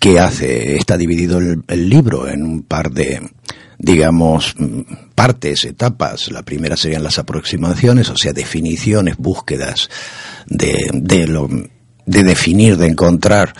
que 0.00 0.18
hace, 0.18 0.76
está 0.76 0.96
dividido 0.96 1.38
el, 1.38 1.62
el, 1.68 1.88
libro 1.88 2.26
en 2.26 2.42
un 2.42 2.62
par 2.62 2.90
de, 2.90 3.20
digamos, 3.78 4.56
partes, 5.14 5.66
etapas. 5.66 6.32
La 6.32 6.42
primera 6.42 6.76
serían 6.76 7.04
las 7.04 7.18
aproximaciones, 7.18 8.08
o 8.08 8.16
sea, 8.16 8.32
definiciones, 8.32 9.18
búsquedas 9.18 9.90
de, 10.46 10.88
de, 10.94 11.26
lo, 11.26 11.48
de 12.06 12.22
definir, 12.22 12.78
de 12.78 12.86
encontrar 12.86 13.52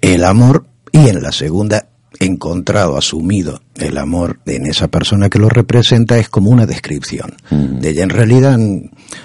el 0.00 0.24
amor. 0.24 0.66
Y 0.92 1.08
en 1.08 1.20
la 1.20 1.32
segunda, 1.32 1.88
encontrado, 2.20 2.96
asumido 2.96 3.60
el 3.74 3.98
amor 3.98 4.38
en 4.46 4.66
esa 4.66 4.86
persona 4.86 5.28
que 5.28 5.40
lo 5.40 5.48
representa 5.48 6.16
es 6.16 6.28
como 6.28 6.50
una 6.50 6.66
descripción 6.66 7.34
mm. 7.50 7.80
de 7.80 7.90
ella. 7.90 8.04
En 8.04 8.10
realidad 8.10 8.56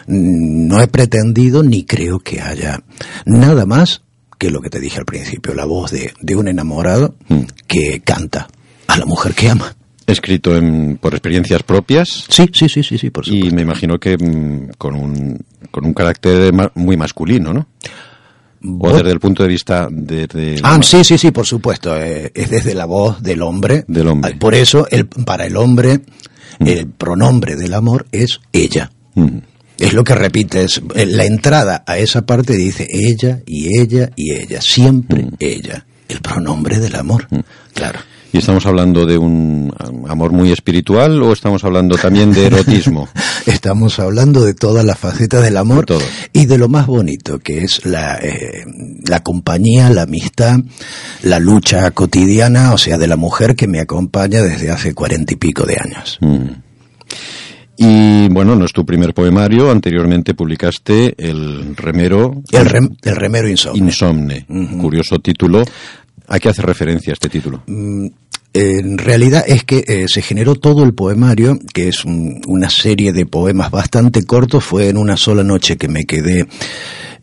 no 0.08 0.82
he 0.82 0.88
pretendido 0.88 1.62
ni 1.62 1.84
creo 1.86 2.18
que 2.20 2.42
haya 2.42 2.82
nada 3.26 3.68
más 3.68 4.02
que 4.38 4.52
lo 4.52 4.62
que 4.62 4.70
te 4.70 4.80
dije 4.80 5.00
al 5.00 5.06
principio, 5.06 5.54
la 5.54 5.66
voz 5.66 5.92
de, 5.92 6.14
de 6.22 6.36
un 6.36 6.48
enamorado 6.48 7.16
mm. 7.28 7.42
que 7.68 8.02
canta 8.02 8.48
a 8.88 8.98
la 8.98 9.06
mujer 9.06 9.34
que 9.34 9.50
ama. 9.50 9.76
Escrito 10.06 10.56
en, 10.56 10.98
por 10.98 11.14
experiencias 11.14 11.64
propias. 11.64 12.26
Sí, 12.30 12.46
sí, 12.54 12.70
sí, 12.70 12.82
sí, 12.82 12.98
sí 12.98 13.10
por 13.10 13.26
supuesto. 13.26 13.48
Y 13.48 13.52
me 13.52 13.64
imagino 13.64 14.00
que 14.00 14.18
mm, 14.18 14.72
con, 14.78 14.96
un, 14.96 15.38
con 15.70 15.86
un 15.86 15.94
carácter 15.94 16.54
muy 16.76 16.96
masculino, 16.96 17.54
¿no? 17.54 17.68
O 18.80 18.92
desde 18.92 19.12
el 19.12 19.20
punto 19.20 19.44
de 19.44 19.50
vista 19.50 19.88
de... 19.92 20.28
de 20.28 20.60
ah, 20.64 20.80
sí, 20.82 21.04
sí, 21.04 21.18
sí, 21.18 21.32
por 21.32 21.46
supuesto. 21.46 21.96
Eh, 21.96 22.32
es 22.34 22.50
desde 22.50 22.74
la 22.74 22.86
voz 22.86 23.22
del 23.22 23.42
hombre. 23.42 23.86
Del 23.88 24.08
hombre. 24.08 24.36
Por 24.36 24.56
eso, 24.56 24.88
el, 24.90 25.06
para 25.08 25.46
el 25.46 25.58
hombre, 25.58 26.00
mm. 26.60 26.68
el 26.68 26.88
pronombre 26.88 27.56
del 27.56 27.74
amor 27.74 28.08
es 28.12 28.40
ella. 28.52 28.92
Mm. 29.16 29.38
Es 29.80 29.94
lo 29.94 30.04
que 30.04 30.16
repites. 30.16 30.82
La 30.96 31.26
entrada 31.26 31.84
a 31.86 31.98
esa 31.98 32.26
parte 32.26 32.54
dice 32.54 32.88
ella 32.90 33.42
y 33.46 33.80
ella 33.80 34.12
y 34.16 34.34
ella. 34.34 34.62
Siempre 34.62 35.24
mm. 35.24 35.36
ella. 35.40 35.86
El 36.08 36.22
pronombre 36.22 36.80
del 36.80 36.96
amor. 36.96 37.28
Mm. 37.30 37.40
Claro. 37.74 38.00
¿Y 38.34 38.40
estamos 38.40 38.66
hablando 38.66 39.06
de 39.06 39.18
un 39.18 39.74
amor 40.08 40.32
muy 40.32 40.52
espiritual 40.52 41.22
o 41.24 41.32
estamos 41.32 41.64
hablando 41.64 41.98
también 41.98 42.34
de 42.34 42.48
erotismo? 42.48 43.08
estamos 43.46 44.00
hablando 44.00 44.44
de 44.44 44.54
todas 44.54 44.84
las 44.84 45.00
facetas 45.00 45.44
del 45.44 45.56
amor 45.56 45.86
de 45.86 45.98
y 46.34 46.46
de 46.46 46.58
lo 46.58 46.68
más 46.68 46.88
bonito 46.88 47.40
que 47.40 47.64
es 47.64 47.86
la, 47.86 48.20
eh, 48.22 48.66
la 49.08 49.24
compañía, 49.24 49.90
la 49.90 50.04
amistad, 50.04 50.60
la 51.24 51.40
lucha 51.40 51.90
cotidiana, 51.92 52.74
o 52.74 52.78
sea, 52.78 52.98
de 52.98 53.08
la 53.08 53.16
mujer 53.16 53.56
que 53.56 53.68
me 53.68 53.80
acompaña 53.80 54.42
desde 54.42 54.72
hace 54.72 54.94
cuarenta 54.94 55.34
y 55.34 55.38
pico 55.38 55.66
de 55.66 55.78
años. 55.78 56.18
Mm. 56.20 56.48
Y 57.78 58.28
bueno, 58.30 58.56
no 58.56 58.66
es 58.66 58.74
tu 58.74 58.84
primer 58.84 59.14
poemario, 59.14 59.70
anteriormente 59.70 60.34
publicaste 60.34 61.14
El 61.18 61.76
Remero. 61.76 62.42
El, 62.52 62.66
rem, 62.66 62.90
el 63.04 63.16
Remero 63.16 63.48
Insomne. 63.48 63.78
Insomne. 63.80 64.46
Uh 64.50 64.56
-huh. 64.56 64.82
Curioso 64.82 65.20
título. 65.20 65.64
¿A 66.28 66.40
qué 66.40 66.50
hace 66.50 66.64
referencia 66.64 67.14
este 67.14 67.30
título? 67.30 67.64
Mm, 67.68 68.08
en 68.54 68.98
realidad 68.98 69.44
es 69.46 69.64
que 69.64 69.84
eh, 69.88 70.06
se 70.08 70.24
generó 70.24 70.56
todo 70.56 70.84
el 70.84 70.96
poemario, 70.96 71.60
que 71.74 71.88
es 71.88 72.04
un, 72.04 72.42
una 72.48 72.70
serie 72.72 73.14
de 73.14 73.28
poemas 73.28 73.70
bastante 73.70 74.24
cortos, 74.24 74.64
fue 74.64 74.90
en 74.90 74.98
una 74.98 75.16
sola 75.16 75.44
noche 75.44 75.78
que 75.78 75.88
me 75.88 76.06
quedé 76.06 76.48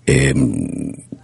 eh, 0.06 0.34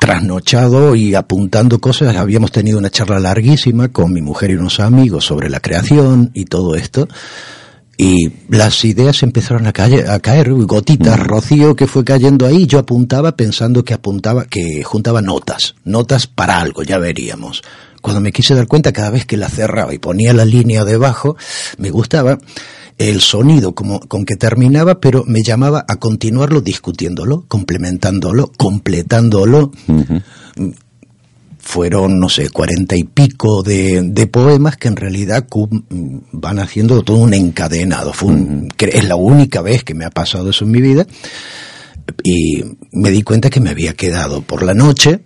trasnochado 0.01 0.97
y 0.97 1.15
apuntando 1.15 1.79
cosas. 1.79 2.17
Habíamos 2.17 2.51
tenido 2.51 2.79
una 2.79 2.91
charla 2.91 3.21
larguísima 3.21 3.89
con 3.89 4.13
mi 4.13 4.23
mujer 4.23 4.51
y 4.51 4.55
unos 4.55 4.81
amigos 4.81 5.25
sobre 5.25 5.49
la 5.49 5.61
creación 5.61 6.33
y 6.35 6.47
todo 6.47 6.75
esto 6.75 7.07
y 8.01 8.33
las 8.49 8.83
ideas 8.87 9.23
empezaron 9.23 9.67
a 9.67 9.75
caer, 9.75 10.09
a 10.09 10.21
caer 10.21 10.51
gotitas, 10.55 11.19
mm. 11.19 11.23
rocío 11.23 11.77
que 11.77 11.87
fue 11.87 12.03
cayendo 12.03 12.47
ahí, 12.47 12.67
yo 12.67 12.79
apuntaba 12.79 13.37
pensando 13.37 13.85
que 13.85 13.93
apuntaba, 13.93 14.47
que 14.47 14.83
juntaba 14.83 15.21
notas, 15.21 15.75
notas 15.85 16.27
para 16.27 16.63
algo, 16.63 16.83
ya 16.83 16.97
veríamos. 16.97 17.61
Cuando 18.01 18.23
me 18.23 18.33
quise 18.33 18.55
dar 18.55 18.67
cuenta, 18.67 18.95
cada 18.95 19.11
vez 19.11 19.27
que 19.27 19.37
la 19.37 19.51
cerraba 19.51 19.93
y 19.93 19.99
ponía 19.99 20.33
la 20.33 20.47
línea 20.47 20.87
debajo, 20.87 21.37
me 21.77 21.91
gustaba 21.91 22.39
el 22.97 23.21
sonido 23.21 23.75
como, 23.75 24.01
con 24.01 24.25
que 24.25 24.37
terminaba, 24.37 24.99
pero 24.99 25.25
me 25.27 25.43
llamaba 25.43 25.85
a 25.87 25.97
continuarlo 25.97 26.63
discutiéndolo, 26.63 27.45
complementándolo, 27.49 28.51
completándolo. 28.57 29.73
Fueron, 31.61 32.19
no 32.19 32.29
sé, 32.29 32.49
cuarenta 32.49 32.97
y 32.97 33.05
pico 33.05 33.63
de, 33.63 34.03
de, 34.03 34.27
poemas 34.27 34.77
que 34.77 34.89
en 34.89 34.97
realidad 34.97 35.47
van 36.33 36.59
haciendo 36.59 37.03
todo 37.03 37.19
un 37.19 37.35
encadenado. 37.35 38.13
Fue 38.13 38.31
un, 38.31 38.69
es 38.79 39.05
la 39.05 39.17
única 39.17 39.61
vez 39.61 39.85
que 39.85 39.95
me 39.95 40.05
ha 40.05 40.11
pasado 40.11 40.51
eso 40.51 40.65
en 40.65 40.71
mi 40.71 40.81
vida. 40.81 41.07
Y 42.25 42.65
me 42.93 43.11
di 43.11 43.23
cuenta 43.23 43.51
que 43.51 43.61
me 43.61 43.71
había 43.71 43.95
quedado 43.95 44.41
por 44.41 44.63
la 44.63 44.75
noche 44.75 45.21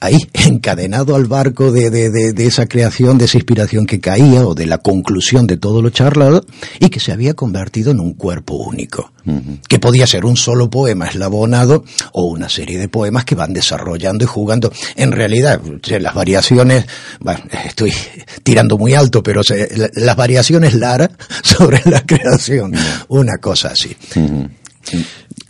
ahí, 0.00 0.18
encadenado 0.46 1.14
al 1.14 1.26
barco 1.26 1.72
de, 1.72 1.90
de, 1.90 2.10
de, 2.10 2.32
de, 2.32 2.46
esa 2.46 2.66
creación, 2.66 3.18
de 3.18 3.26
esa 3.26 3.38
inspiración 3.38 3.86
que 3.86 4.00
caía 4.00 4.46
o 4.46 4.54
de 4.54 4.66
la 4.66 4.78
conclusión 4.78 5.46
de 5.46 5.56
todo 5.56 5.82
lo 5.82 5.90
charlado 5.90 6.44
y 6.78 6.88
que 6.88 7.00
se 7.00 7.12
había 7.12 7.34
convertido 7.34 7.90
en 7.90 8.00
un 8.00 8.14
cuerpo 8.14 8.54
único, 8.54 9.12
uh 9.26 9.30
-huh. 9.30 9.60
que 9.68 9.78
podía 9.78 10.06
ser 10.06 10.24
un 10.24 10.36
solo 10.36 10.70
poema 10.70 11.06
eslabonado 11.06 11.84
o 12.12 12.24
una 12.24 12.48
serie 12.48 12.78
de 12.78 12.88
poemas 12.88 13.24
que 13.24 13.34
van 13.34 13.52
desarrollando 13.52 14.24
y 14.24 14.28
jugando. 14.28 14.72
En 14.96 15.12
realidad, 15.12 15.60
las 16.00 16.14
variaciones, 16.14 16.86
bueno, 17.20 17.40
estoy 17.64 17.92
tirando 18.42 18.78
muy 18.78 18.94
alto, 18.94 19.22
pero 19.22 19.42
se, 19.42 19.90
las 19.94 20.16
variaciones 20.16 20.74
Lara 20.74 21.10
sobre 21.42 21.82
la 21.86 22.04
creación, 22.04 22.74
uh 22.74 22.78
-huh. 22.78 23.04
una 23.08 23.38
cosa 23.38 23.68
así. 23.68 23.96
Uh 24.16 24.20
-huh. 24.20 24.50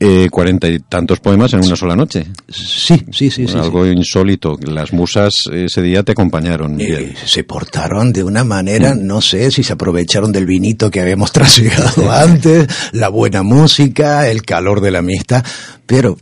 Eh, 0.02 0.28
cuarenta 0.30 0.66
y 0.66 0.78
tantos 0.78 1.20
poemas 1.20 1.52
en 1.52 1.62
una 1.62 1.76
sola 1.76 1.94
noche. 1.94 2.26
Sí, 2.49 3.04
sí, 3.12 3.30
sí. 3.30 3.47
sí 3.47 3.59
algo 3.59 3.87
insólito. 3.87 4.59
Las 4.62 4.94
musas 4.94 5.35
ese 5.52 5.82
día 5.82 6.02
te 6.02 6.12
acompañaron. 6.12 6.80
Eh, 6.80 7.14
se 7.26 7.44
portaron 7.44 8.11
de 8.11 8.25
una 8.25 8.42
manera, 8.42 8.94
mm. 8.94 9.06
no 9.06 9.20
sé 9.20 9.50
si 9.50 9.62
se 9.62 9.75
aprovecharon 9.75 10.32
del 10.32 10.47
vinito 10.47 10.90
que 10.90 11.00
habíamos 11.00 11.32
trasegado 11.32 12.11
antes, 12.11 12.66
la 12.92 13.11
buena 13.11 13.42
música, 13.42 14.26
el 14.28 14.42
calor 14.42 14.80
de 14.80 14.90
la 14.90 15.00
amistad, 15.00 15.44
pero 15.85 16.16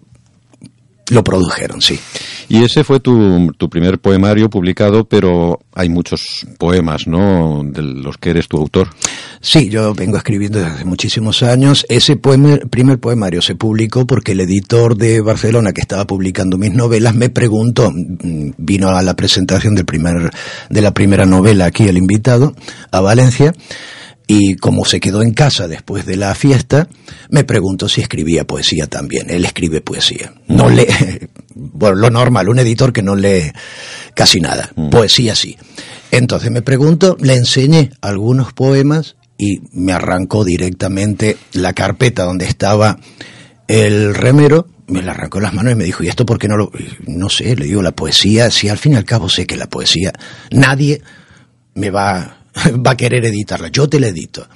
lo 1.10 1.24
produjeron, 1.24 1.80
sí. 1.80 1.98
Y 2.48 2.64
ese 2.64 2.84
fue 2.84 3.00
tu, 3.00 3.52
tu, 3.58 3.68
primer 3.68 3.98
poemario 3.98 4.48
publicado, 4.48 5.04
pero 5.04 5.60
hay 5.74 5.88
muchos 5.88 6.46
poemas, 6.58 7.06
¿no?, 7.06 7.62
de 7.64 7.82
los 7.82 8.16
que 8.16 8.30
eres 8.30 8.48
tu 8.48 8.56
autor. 8.56 8.88
Sí, 9.40 9.68
yo 9.68 9.94
vengo 9.94 10.16
escribiendo 10.16 10.58
desde 10.58 10.72
hace 10.72 10.84
muchísimos 10.84 11.42
años. 11.42 11.86
Ese 11.88 12.16
primer 12.16 12.98
poemario 12.98 13.42
se 13.42 13.54
publicó 13.54 14.06
porque 14.06 14.32
el 14.32 14.40
editor 14.40 14.96
de 14.96 15.20
Barcelona 15.20 15.72
que 15.72 15.80
estaba 15.80 16.06
publicando 16.06 16.58
mis 16.58 16.72
novelas 16.72 17.14
me 17.14 17.28
preguntó, 17.28 17.90
mm, 17.90 18.50
vino 18.56 18.88
a 18.88 19.02
la 19.02 19.14
presentación 19.14 19.74
del 19.74 19.84
primer, 19.84 20.30
de 20.70 20.80
la 20.80 20.92
primera 20.92 21.26
novela 21.26 21.66
aquí 21.66 21.84
el 21.84 21.98
invitado, 21.98 22.54
a 22.90 23.00
Valencia, 23.00 23.52
y 24.30 24.56
como 24.56 24.84
se 24.84 25.00
quedó 25.00 25.22
en 25.22 25.32
casa 25.32 25.66
después 25.68 26.04
de 26.04 26.16
la 26.16 26.34
fiesta, 26.34 26.86
me 27.30 27.44
preguntó 27.44 27.88
si 27.88 28.02
escribía 28.02 28.46
poesía 28.46 28.86
también. 28.86 29.30
Él 29.30 29.46
escribe 29.46 29.80
poesía. 29.80 30.34
No 30.46 30.68
lee, 30.68 30.86
bueno, 31.54 31.96
lo 31.96 32.10
normal, 32.10 32.50
un 32.50 32.58
editor 32.58 32.92
que 32.92 33.02
no 33.02 33.16
lee 33.16 33.50
casi 34.14 34.38
nada. 34.40 34.70
Mm. 34.76 34.90
Poesía 34.90 35.34
sí. 35.34 35.56
Entonces 36.10 36.50
me 36.50 36.60
pregunto, 36.60 37.16
le 37.20 37.36
enseñé 37.36 37.90
algunos 38.02 38.52
poemas 38.52 39.16
y 39.38 39.60
me 39.72 39.92
arrancó 39.92 40.44
directamente 40.44 41.38
la 41.54 41.72
carpeta 41.72 42.24
donde 42.24 42.44
estaba 42.44 42.98
el 43.66 44.14
remero, 44.14 44.68
me 44.88 45.02
la 45.02 45.12
arrancó 45.12 45.40
las 45.40 45.54
manos 45.54 45.72
y 45.72 45.76
me 45.76 45.84
dijo, 45.84 46.04
¿y 46.04 46.08
esto 46.08 46.26
por 46.26 46.38
qué 46.38 46.48
no 46.48 46.58
lo...? 46.58 46.70
No 47.06 47.30
sé, 47.30 47.56
le 47.56 47.64
digo, 47.64 47.80
la 47.80 47.92
poesía, 47.92 48.50
si 48.50 48.68
al 48.68 48.78
fin 48.78 48.92
y 48.92 48.96
al 48.96 49.04
cabo 49.06 49.30
sé 49.30 49.46
que 49.46 49.56
la 49.56 49.68
poesía, 49.68 50.12
nadie 50.50 51.00
me 51.74 51.90
va 51.90 52.37
va 52.86 52.92
a 52.92 52.96
querer 52.96 53.24
editarla, 53.24 53.68
yo 53.68 53.88
te 53.88 54.00
la 54.00 54.08
edito. 54.08 54.46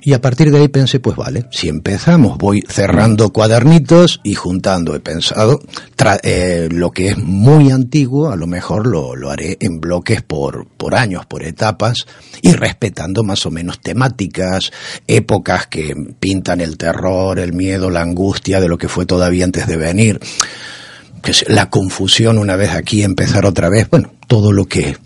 Y 0.00 0.12
a 0.14 0.20
partir 0.20 0.50
de 0.50 0.58
ahí 0.58 0.68
pensé, 0.68 0.98
pues 0.98 1.16
vale, 1.16 1.46
si 1.50 1.68
empezamos, 1.68 2.38
voy 2.38 2.62
cerrando 2.68 3.30
cuadernitos 3.30 4.20
y 4.24 4.34
juntando. 4.34 4.94
He 4.94 5.00
pensado, 5.00 5.60
eh, 6.22 6.68
lo 6.70 6.90
que 6.90 7.08
es 7.08 7.18
muy 7.18 7.70
antiguo, 7.70 8.30
a 8.30 8.36
lo 8.36 8.48
mejor 8.48 8.86
lo, 8.86 9.14
lo 9.14 9.30
haré 9.30 9.56
en 9.60 9.80
bloques 9.80 10.22
por, 10.22 10.66
por 10.76 10.96
años, 10.96 11.24
por 11.26 11.44
etapas, 11.44 12.06
y 12.42 12.52
respetando 12.52 13.22
más 13.22 13.46
o 13.46 13.50
menos 13.50 13.80
temáticas, 13.80 14.72
épocas 15.06 15.68
que 15.68 15.94
pintan 16.18 16.60
el 16.60 16.76
terror, 16.76 17.38
el 17.38 17.52
miedo, 17.52 17.88
la 17.88 18.02
angustia 18.02 18.60
de 18.60 18.68
lo 18.68 18.78
que 18.78 18.88
fue 18.88 19.06
todavía 19.06 19.44
antes 19.44 19.68
de 19.68 19.76
venir, 19.76 20.20
que 21.22 21.32
la 21.48 21.70
confusión 21.70 22.38
una 22.38 22.56
vez 22.56 22.70
aquí, 22.70 23.02
empezar 23.02 23.46
otra 23.46 23.68
vez, 23.68 23.88
bueno, 23.88 24.12
todo 24.26 24.52
lo 24.52 24.66
que 24.66 24.96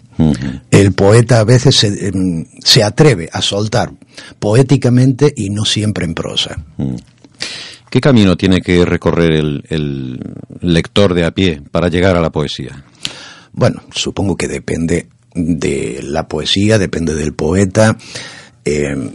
el 0.71 0.93
poeta 0.93 1.41
a 1.41 1.45
veces 1.45 1.85
em, 1.85 2.45
se, 2.63 2.83
atreve 2.83 3.29
a 3.33 3.43
soltar 3.43 3.93
poéticamente 4.39 5.33
y 5.35 5.51
no 5.51 5.65
siempre 5.65 6.05
en 6.05 6.15
prosa. 6.15 6.57
¿Qué 7.91 8.01
camino 8.01 8.37
tiene 8.37 8.61
que 8.61 8.85
recorrer 8.85 9.33
el, 9.33 10.21
lector 10.61 11.15
de 11.15 11.25
a 11.25 11.31
pie 11.33 11.63
para 11.71 11.89
llegar 11.89 12.17
a 12.17 12.21
la 12.21 12.31
poesía? 12.31 12.85
Bueno, 13.53 13.83
supongo 13.93 14.37
que 14.37 14.47
depende 14.47 15.09
de 15.35 16.01
la 16.03 16.29
poesía, 16.29 16.79
depende 16.79 17.15
del 17.15 17.35
poeta. 17.35 17.97
Em, 18.65 19.11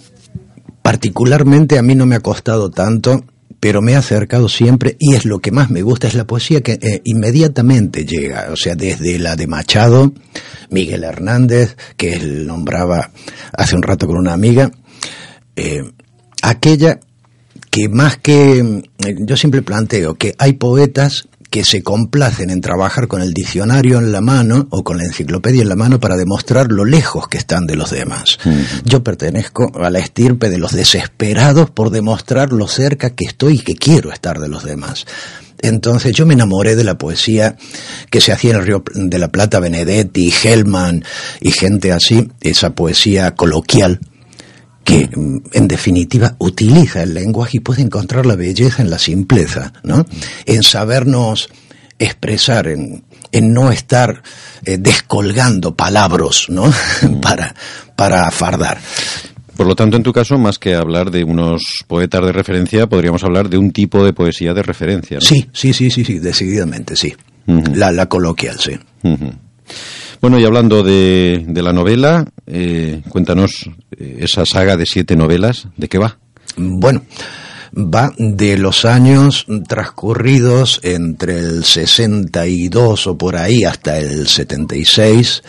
particularmente 0.82 1.78
a 1.78 1.82
mí 1.82 1.96
no 1.96 2.06
me 2.06 2.16
ha 2.16 2.20
costado 2.20 2.70
tanto 2.70 3.24
pero 3.66 3.82
me 3.82 3.94
he 3.94 3.96
acercado 3.96 4.48
siempre 4.48 4.96
y 5.00 5.16
es 5.16 5.26
lo 5.26 5.40
que 5.40 5.50
más 5.50 5.72
me 5.72 5.82
gusta, 5.82 6.08
es 6.08 6.14
la 6.14 6.28
poesía 6.28 6.62
que 6.62 6.74
eh, 6.74 7.02
inmediatamente 7.04 8.06
llega, 8.06 8.50
o 8.52 8.56
sea, 8.56 8.76
desde 8.76 9.18
la 9.18 9.36
de 9.36 9.48
Machado, 9.48 10.14
Miguel 10.70 11.04
Hernández, 11.04 11.76
que 11.98 12.14
él 12.14 12.46
nombraba 12.46 13.10
hace 13.58 13.76
un 13.76 13.82
rato 13.82 14.06
con 14.06 14.18
una 14.18 14.34
amiga, 14.34 14.70
eh, 15.56 15.82
aquella 16.44 17.00
que 17.72 17.90
más 17.90 18.18
que, 18.18 18.60
eh, 18.60 19.16
yo 19.22 19.36
siempre 19.36 19.64
planteo 19.64 20.14
que 20.14 20.36
hay 20.38 20.54
poetas 20.54 21.28
que 21.50 21.64
se 21.64 21.84
complacen 21.84 22.50
en 22.50 22.62
trabajar 22.62 23.08
con 23.08 23.22
el 23.22 23.34
diccionario 23.34 23.98
en 23.98 24.12
la 24.12 24.22
mano 24.22 24.68
o 24.72 24.84
con 24.84 24.98
la 24.98 25.06
enciclopedia 25.06 25.62
en 25.62 25.70
la 25.70 25.76
mano 25.76 26.00
para 26.00 26.18
demostrar 26.18 26.72
lo 26.72 26.86
lejos 26.86 27.28
que 27.28 27.38
están 27.38 27.66
de 27.66 27.76
los 27.76 27.92
demás. 27.92 28.40
Yo 28.84 29.04
pertenezco 29.04 29.72
a 29.76 29.90
la 29.90 30.00
estirpe 30.00 30.50
de 30.50 30.58
los 30.58 30.74
desesperados 30.74 31.70
por 31.70 31.90
demostrar 31.90 32.52
lo 32.52 32.68
cerca 32.68 33.12
que 33.12 33.26
estoy 33.26 33.56
y 33.56 33.60
que 33.60 33.76
quiero 33.76 34.12
estar 34.12 34.40
de 34.40 34.50
los 34.50 34.64
demás. 34.64 35.06
Entonces 35.62 36.14
yo 36.14 36.26
me 36.26 36.34
enamoré 36.34 36.76
de 36.76 36.84
la 36.84 36.98
poesía 36.98 37.56
que 38.10 38.22
se 38.22 38.32
hacía 38.32 38.52
en 38.52 38.58
el 38.58 38.66
Río 38.66 38.84
de 38.94 39.20
la 39.20 39.30
Plata, 39.30 39.60
Benedetti, 39.60 40.32
Hellman 40.44 41.04
y 41.40 41.52
gente 41.52 41.92
así, 41.92 42.30
esa 42.42 42.76
poesía 42.76 43.36
coloquial 43.36 44.00
que 44.86 45.10
mm, 45.14 45.38
en 45.52 45.68
definitiva 45.68 46.36
utiliza 46.38 47.04
el 47.04 47.14
lenguaje 47.14 47.58
y 47.58 47.60
puede 47.60 47.82
encontrar 47.82 48.26
la 48.26 48.38
belleza 48.38 48.82
en 48.82 48.90
la 48.90 49.00
simpleza, 49.00 49.74
¿no? 49.84 50.06
En 50.46 50.64
sabernos 50.64 51.50
expresar, 52.00 52.68
en, 52.68 53.04
en 53.32 53.54
no 53.54 53.72
estar 53.72 54.22
eh, 54.64 54.78
descolgando 54.78 55.76
palabras, 55.76 56.46
¿no? 56.48 56.72
para, 57.22 57.54
para 57.98 58.32
fardar. 58.32 58.78
Por 59.58 59.68
lo 59.68 59.76
tanto, 59.76 59.98
en 59.98 60.04
tu 60.04 60.12
caso, 60.12 60.38
más 60.38 60.60
que 60.60 60.76
hablar 60.76 61.12
de 61.12 61.24
unos 61.24 61.62
poetas 61.88 62.26
de 62.26 62.34
referencia, 62.34 62.88
podríamos 62.88 63.24
hablar 63.24 63.50
de 63.50 63.58
un 63.58 63.72
tipo 63.72 64.04
de 64.04 64.14
poesía 64.14 64.54
de 64.54 64.62
referencia. 64.62 65.18
¿no? 65.18 65.22
Sí, 65.22 65.50
sí, 65.54 65.74
sí, 65.74 65.90
sí, 65.90 66.04
sí, 66.04 66.20
decididamente, 66.20 66.96
sí. 66.98 67.16
la, 67.48 67.92
la 67.92 68.08
coloquial, 68.08 68.60
sí. 68.60 68.78
Bueno, 70.26 70.40
y 70.40 70.44
hablando 70.44 70.82
de, 70.82 71.46
de 71.48 71.62
la 71.62 71.72
novela, 71.72 72.26
eh, 72.48 73.04
cuéntanos 73.10 73.70
eh, 73.96 74.22
esa 74.22 74.44
saga 74.44 74.76
de 74.76 74.88
siete 74.88 75.16
novelas, 75.16 75.68
¿de 75.78 75.88
qué 75.88 76.00
va? 76.00 76.18
Bueno, 76.58 77.04
va 77.76 78.12
de 78.18 78.58
los 78.58 78.86
años 78.86 79.46
transcurridos 79.68 80.80
entre 80.82 81.38
el 81.38 81.64
62 81.64 83.06
o 83.06 83.16
por 83.16 83.36
ahí 83.36 83.66
hasta 83.66 84.00
el 84.00 84.28
76 84.28 85.44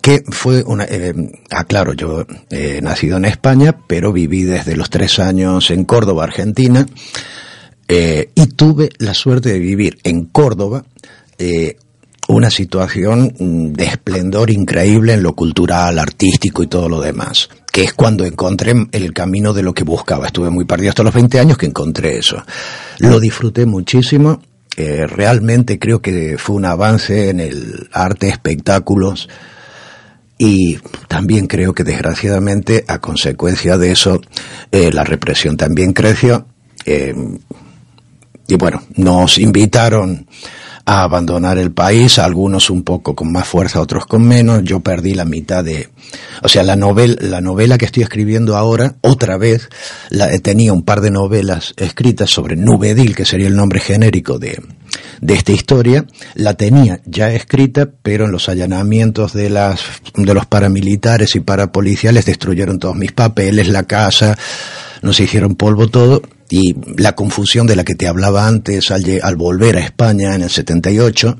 que 0.00 0.22
fue 0.30 0.62
una... 0.62 0.84
Eh, 0.84 1.12
ah, 1.50 1.64
claro, 1.64 1.92
yo 1.92 2.24
he 2.48 2.80
nacido 2.80 3.18
en 3.18 3.26
España, 3.26 3.76
pero 3.86 4.10
viví 4.10 4.44
desde 4.44 4.74
los 4.74 4.88
tres 4.88 5.18
años 5.18 5.70
en 5.70 5.84
Córdoba, 5.84 6.24
Argentina, 6.24 6.86
y 7.86 8.46
tuve 8.56 8.88
la 9.00 9.12
suerte 9.12 9.50
de 9.50 9.58
vivir 9.58 9.98
en 10.02 10.24
Córdoba 10.24 10.86
una 12.28 12.50
situación 12.50 13.34
mm, 13.38 13.72
de 13.72 13.84
esplendor 13.84 14.50
increíble 14.50 15.14
en 15.14 15.22
lo 15.22 15.34
cultural, 15.34 15.98
artístico 15.98 16.62
y 16.62 16.66
todo 16.66 16.88
lo 16.88 17.00
demás, 17.00 17.48
que 17.72 17.84
es 17.84 17.94
cuando 17.94 18.24
encontré 18.24 18.74
el 18.92 19.12
camino 19.12 19.52
de 19.52 19.62
lo 19.62 19.74
que 19.74 19.84
buscaba. 19.84 20.26
Estuve 20.26 20.50
muy 20.50 20.64
perdido 20.64 20.90
hasta 20.90 21.02
los 21.02 21.14
20 21.14 21.40
años 21.40 21.58
que 21.58 21.66
encontré 21.66 22.18
eso. 22.18 22.42
Lo 22.98 23.18
disfruté 23.18 23.66
muchísimo, 23.66 24.40
eh, 24.76 25.06
realmente 25.06 25.78
creo 25.78 26.00
que 26.00 26.36
fue 26.38 26.56
un 26.56 26.66
avance 26.66 27.30
en 27.30 27.40
el 27.40 27.88
arte, 27.92 28.28
espectáculos, 28.28 29.28
y 30.36 30.78
también 31.08 31.48
creo 31.48 31.74
que 31.74 31.82
desgraciadamente 31.82 32.84
a 32.86 33.00
consecuencia 33.00 33.76
de 33.76 33.90
eso 33.90 34.20
eh, 34.70 34.92
la 34.92 35.02
represión 35.02 35.56
también 35.56 35.92
creció. 35.92 36.46
Eh, 36.84 37.12
y 38.46 38.54
bueno, 38.54 38.82
nos 38.96 39.38
invitaron 39.38 40.28
a 40.88 41.02
abandonar 41.02 41.58
el 41.58 41.70
país, 41.70 42.18
algunos 42.18 42.70
un 42.70 42.82
poco 42.82 43.14
con 43.14 43.30
más 43.30 43.46
fuerza, 43.46 43.82
otros 43.82 44.06
con 44.06 44.26
menos. 44.26 44.64
Yo 44.64 44.80
perdí 44.80 45.12
la 45.12 45.26
mitad 45.26 45.62
de, 45.62 45.90
o 46.42 46.48
sea, 46.48 46.62
la 46.62 46.76
novela, 46.76 47.14
la 47.20 47.42
novela 47.42 47.76
que 47.76 47.84
estoy 47.84 48.04
escribiendo 48.04 48.56
ahora, 48.56 48.94
otra 49.02 49.36
vez, 49.36 49.68
la, 50.08 50.30
tenía 50.38 50.72
un 50.72 50.82
par 50.82 51.02
de 51.02 51.10
novelas 51.10 51.74
escritas 51.76 52.30
sobre 52.30 52.56
Nubedil, 52.56 53.14
que 53.14 53.26
sería 53.26 53.48
el 53.48 53.54
nombre 53.54 53.80
genérico 53.80 54.38
de, 54.38 54.62
de 55.20 55.34
esta 55.34 55.52
historia, 55.52 56.06
la 56.34 56.54
tenía 56.54 57.02
ya 57.04 57.32
escrita, 57.32 57.90
pero 58.02 58.24
en 58.24 58.32
los 58.32 58.48
allanamientos 58.48 59.34
de 59.34 59.50
las, 59.50 59.82
de 60.16 60.32
los 60.32 60.46
paramilitares 60.46 61.36
y 61.36 61.40
parapoliciales 61.40 62.24
destruyeron 62.24 62.78
todos 62.78 62.96
mis 62.96 63.12
papeles, 63.12 63.68
la 63.68 63.82
casa, 63.82 64.38
nos 65.02 65.20
hicieron 65.20 65.54
polvo 65.54 65.88
todo, 65.88 66.22
y 66.50 66.74
la 66.96 67.14
confusión 67.14 67.66
de 67.66 67.76
la 67.76 67.84
que 67.84 67.94
te 67.94 68.08
hablaba 68.08 68.46
antes 68.46 68.90
al, 68.90 69.04
al 69.22 69.36
volver 69.36 69.76
a 69.76 69.80
España 69.80 70.34
en 70.34 70.42
el 70.42 70.50
78 70.50 71.38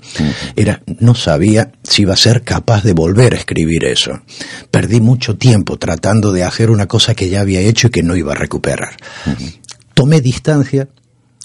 era 0.57 0.83
no 1.01 1.15
sabía 1.15 1.73
si 1.83 2.03
iba 2.03 2.15
a 2.15 2.17
ser 2.17 2.43
capaz 2.43 2.85
de 2.85 2.93
volver 2.93 3.35
a 3.35 3.39
escribir 3.39 3.85
eso. 3.85 4.21
Perdí 4.71 5.01
mucho 5.01 5.37
tiempo 5.37 5.79
tratando 5.79 6.33
de 6.33 6.45
hacer 6.45 6.71
una 6.71 6.87
cosa 6.87 7.15
que 7.15 7.29
ya 7.29 7.41
había 7.41 7.61
hecho 7.61 7.87
y 7.87 7.91
que 7.91 8.03
no 8.03 8.17
iba 8.17 8.33
a 8.33 8.37
recuperar. 8.37 8.97
Tomé 9.95 10.21
distancia, 10.21 10.89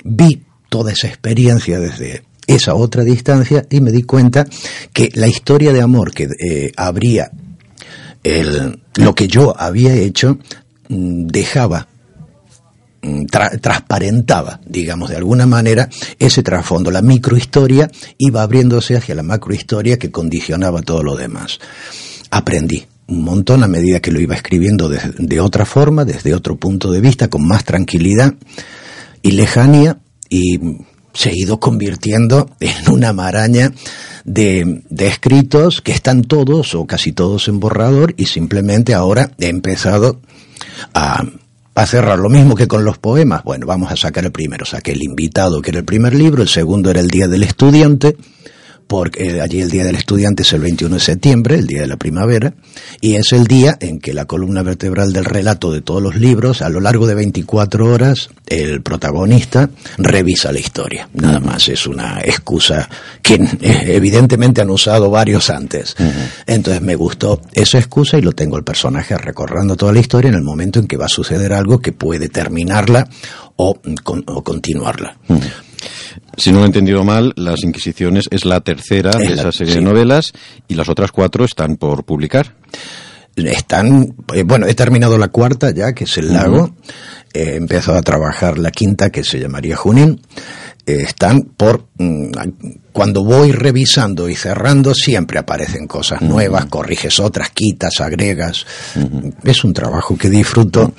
vi 0.04 0.44
toda 0.70 0.92
esa 0.92 1.08
experiencia 1.08 1.80
desde 1.80 2.24
esa 2.48 2.76
otra 2.76 3.04
distancia 3.04 3.66
y 3.70 3.80
me 3.80 3.92
di 3.92 4.04
cuenta 4.04 4.46
que 4.92 5.10
la 5.14 5.28
historia 5.28 5.72
de 5.72 5.82
amor 5.82 6.14
que 6.14 6.28
eh, 6.40 6.72
habría 6.76 7.32
el, 8.24 8.82
lo 8.96 9.16
que 9.16 9.28
yo 9.28 9.56
había 9.58 9.94
hecho 9.94 10.38
mm, 10.90 11.28
dejaba 11.28 11.88
mm, 13.04 13.26
transparentaba, 13.62 14.60
digamos, 14.66 15.10
de 15.10 15.18
alguna 15.18 15.46
manera 15.46 15.90
ese 16.18 16.42
trasfondo. 16.42 16.90
La 16.90 17.02
microhistoria 17.02 17.92
iba 18.18 18.42
abriéndose 18.42 18.98
hacia 18.98 19.14
la 19.14 19.24
macrohistoria 19.24 20.00
que 20.00 20.10
condicionaba 20.10 20.82
todo 20.82 21.04
lo 21.04 21.16
demás. 21.16 21.60
Aprendí 22.32 22.86
un 23.08 23.24
montón 23.24 23.64
a 23.64 23.68
medida 23.68 24.00
que 24.00 24.12
lo 24.12 24.20
iba 24.20 24.36
escribiendo 24.36 24.90
de, 24.90 25.40
otra 25.40 25.66
forma, 25.66 26.06
desde 26.06 26.34
otro 26.34 26.56
punto 26.56 26.92
de 26.92 27.02
vista, 27.02 27.30
con 27.30 27.46
más 27.46 27.64
tranquilidad 27.64 28.34
y 29.22 29.32
lejanía, 29.32 30.00
y 30.30 30.60
se 31.14 31.30
ha 31.30 31.34
ido 31.36 31.60
convirtiendo 31.60 32.50
en 32.60 32.92
una 32.92 33.14
maraña 33.14 33.72
de, 34.26 34.84
de, 34.90 35.08
escritos 35.08 35.82
que 35.82 35.92
están 35.92 36.24
todos 36.24 36.74
o 36.76 36.88
casi 36.88 37.12
todos 37.12 37.48
en 37.50 37.60
borrador 37.60 38.16
y 38.18 38.26
simplemente 38.26 38.94
ahora 38.94 39.32
he 39.38 39.48
empezado 39.48 40.22
a, 40.94 41.24
a 41.76 41.86
cerrar 41.86 42.20
lo 42.20 42.30
mismo 42.30 42.56
que 42.56 42.68
con 42.68 42.86
los 42.86 42.98
poemas. 42.98 43.44
Bueno, 43.44 43.66
vamos 43.66 43.92
a 43.92 43.96
sacar 43.96 44.26
el 44.26 44.32
primero. 44.32 44.66
Saqué 44.66 44.92
el 44.92 45.04
invitado, 45.04 45.62
que 45.62 45.72
era 45.72 45.80
el 45.80 45.86
primer 45.86 46.14
libro, 46.14 46.44
el 46.44 46.50
segundo 46.50 46.90
era 46.90 47.00
el 47.00 47.10
Día 47.10 47.28
del 47.28 47.44
Estudiante, 47.44 48.16
porque 48.88 49.42
allí 49.42 49.62
el 49.62 49.70
Día 49.70 49.86
del 49.86 49.96
Estudiante 49.96 50.44
es 50.44 50.54
el 50.54 50.62
21 50.62 50.96
de 50.96 51.02
septiembre, 51.02 51.56
el 51.56 51.68
Día 51.68 51.82
de 51.82 51.88
la 51.88 51.98
Primavera, 51.98 52.54
y 53.02 53.16
es 53.16 53.32
el 53.34 53.46
día 53.46 53.78
en 53.80 54.00
que 54.00 54.14
la 54.14 54.26
columna 54.26 54.64
vertebral 54.64 55.14
del 55.14 55.26
relato 55.26 55.72
de 55.72 55.82
todos 55.82 56.02
los 56.02 56.16
libros, 56.16 56.62
a 56.62 56.70
lo 56.70 56.80
largo 56.80 57.08
de 57.08 57.16
24 57.16 57.92
horas, 57.92 58.30
el 58.48 58.82
protagonista 58.82 59.70
revisa 59.98 60.52
la 60.52 60.60
historia. 60.60 61.10
Nada 61.14 61.40
más, 61.40 61.68
es 61.70 61.88
una 61.88 62.22
excusa 62.22 62.90
que 63.22 63.36
eh, 63.36 63.84
evidentemente 63.88 64.62
han 64.62 64.70
usado 64.70 65.10
varios 65.10 65.50
antes. 65.50 65.96
Entonces 66.46 66.82
me 66.82 66.96
gustó 66.96 67.42
esa 67.54 67.80
excusa 67.80 68.18
y 68.18 68.22
lo 68.22 68.34
tengo 68.34 68.58
el 68.58 68.64
personaje 68.64 69.18
recorriendo 69.18 69.76
toda 69.76 69.94
la 69.94 70.00
historia 70.00 70.30
en 70.30 70.36
el 70.36 70.44
momento 70.44 70.80
en 70.80 70.88
que 70.88 70.98
va 70.98 71.06
a 71.06 71.10
suceder 71.10 71.54
algo 71.54 71.80
que 71.80 71.92
puede 71.92 72.30
terminarla 72.30 73.08
o, 73.56 73.80
continuarla. 74.44 75.18
Si 76.38 76.52
no 76.52 76.64
he 76.64 76.66
entendido 76.66 77.04
mal, 77.04 77.34
Las 77.36 77.64
Inquisiciones 77.64 78.26
es 78.32 78.46
la 78.46 78.62
tercera 78.62 79.12
de 79.12 79.34
esa 79.34 79.52
serie 79.52 79.76
de 79.76 79.82
novelas 79.82 80.34
y 80.68 80.76
las 80.76 80.90
otras 80.90 81.12
cuatro 81.12 81.46
están 81.46 81.78
por 81.78 82.04
publicar. 82.04 82.56
Están, 83.36 84.16
eh, 84.34 84.44
bueno, 84.44 84.68
he 84.68 84.76
terminado 84.76 85.18
la 85.18 85.30
cuarta 85.30 85.72
ya, 85.72 85.94
que 85.94 86.04
es 86.04 86.18
El 86.18 86.34
Lago. 86.34 86.76
He 87.34 87.56
empezado 87.56 87.98
a 87.98 88.04
trabajar 88.04 88.60
la 88.60 88.70
quinta, 88.70 89.10
que 89.10 89.24
se 89.24 89.40
llamaría 89.40 89.76
Junín. 89.76 90.22
Eh, 90.86 91.02
están 91.02 91.42
por 91.56 91.88
mm, 91.98 92.32
cuando 92.92 93.24
voy 93.24 93.54
revisando 93.54 94.28
y 94.28 94.36
cerrando 94.36 94.94
siempre 94.94 95.40
aparecen 95.40 95.88
cosas 95.88 96.22
nuevas, 96.22 96.66
corriges 96.66 97.20
otras, 97.20 97.50
quitas, 97.52 98.02
agregas. 98.02 98.66
Es 99.44 99.64
un 99.64 99.74
trabajo 99.74 100.18
que 100.18 100.30
disfruto 100.30 100.94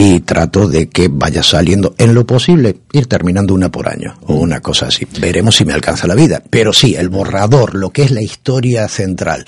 y 0.00 0.20
trato 0.20 0.68
de 0.68 0.88
que 0.88 1.08
vaya 1.10 1.42
saliendo 1.42 1.96
en 1.98 2.14
lo 2.14 2.24
posible, 2.24 2.76
ir 2.92 3.08
terminando 3.08 3.52
una 3.52 3.68
por 3.68 3.88
año 3.88 4.16
o 4.28 4.34
una 4.34 4.60
cosa 4.60 4.86
así. 4.86 5.08
Veremos 5.20 5.56
si 5.56 5.64
me 5.64 5.72
alcanza 5.72 6.06
la 6.06 6.14
vida. 6.14 6.40
Pero 6.48 6.72
sí, 6.72 6.94
el 6.94 7.08
borrador, 7.08 7.74
lo 7.74 7.90
que 7.90 8.02
es 8.02 8.12
la 8.12 8.22
historia 8.22 8.86
central, 8.86 9.44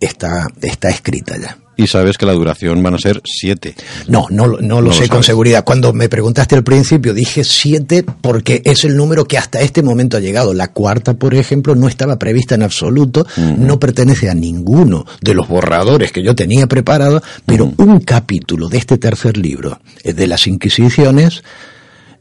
está, 0.00 0.48
está 0.62 0.88
escrita 0.88 1.36
ya 1.38 1.56
y 1.80 1.86
sabes 1.86 2.18
que 2.18 2.26
la 2.26 2.34
duración 2.34 2.82
van 2.82 2.94
a 2.94 2.98
ser 2.98 3.22
siete. 3.24 3.74
No, 4.06 4.26
no, 4.28 4.46
no, 4.46 4.80
lo 4.82 4.92
sé 4.92 5.08
con 5.08 5.22
seguridad. 5.22 5.64
Cuando 5.64 5.92
me 5.92 6.10
preguntaste 6.10 6.54
al 6.54 6.62
principio 6.62 7.14
dije 7.14 7.42
siete 7.42 8.02
porque 8.02 8.60
es 8.66 8.84
el 8.84 8.96
número 8.96 9.24
que 9.24 9.38
hasta 9.38 9.60
este 9.60 9.82
momento 9.82 10.18
ha 10.18 10.20
llegado. 10.20 10.52
La 10.52 10.72
cuarta, 10.72 11.14
por 11.14 11.34
ejemplo, 11.34 11.74
no 11.74 11.88
estaba 11.88 12.18
prevista 12.18 12.54
en 12.54 12.62
absoluto, 12.62 13.26
no 13.56 13.80
pertenece 13.80 14.28
a 14.28 14.34
ninguno 14.34 15.06
de 15.22 15.34
los 15.34 15.48
borradores 15.48 16.12
que 16.12 16.22
yo 16.22 16.34
tenía 16.34 16.66
preparado, 16.66 17.22
pero 17.46 17.72
un 17.78 18.00
capítulo 18.00 18.68
de 18.68 18.78
este 18.78 18.98
tercer 18.98 19.38
libro, 19.38 19.80
eh, 20.04 20.12
de 20.12 20.26
las 20.26 20.46
Inquisiciones, 20.46 21.42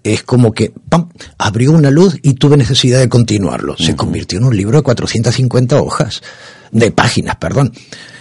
es 0.04 0.24
como 0.24 0.54
que 0.54 0.72
¡pam! 0.88 1.10
abrió 1.38 1.72
una 1.74 1.92
luz 1.92 2.18
y 2.22 2.36
tuve 2.36 2.56
necesidad 2.56 3.00
de 3.00 3.10
continuarlo. 3.10 3.76
Se 3.78 3.96
convirtió 3.96 4.40
en 4.40 4.46
un 4.46 4.56
libro 4.56 4.78
de 4.78 4.84
450 4.84 5.82
hojas, 5.82 6.22
de 6.72 6.92
páginas, 6.92 7.36
perdón 7.38 7.72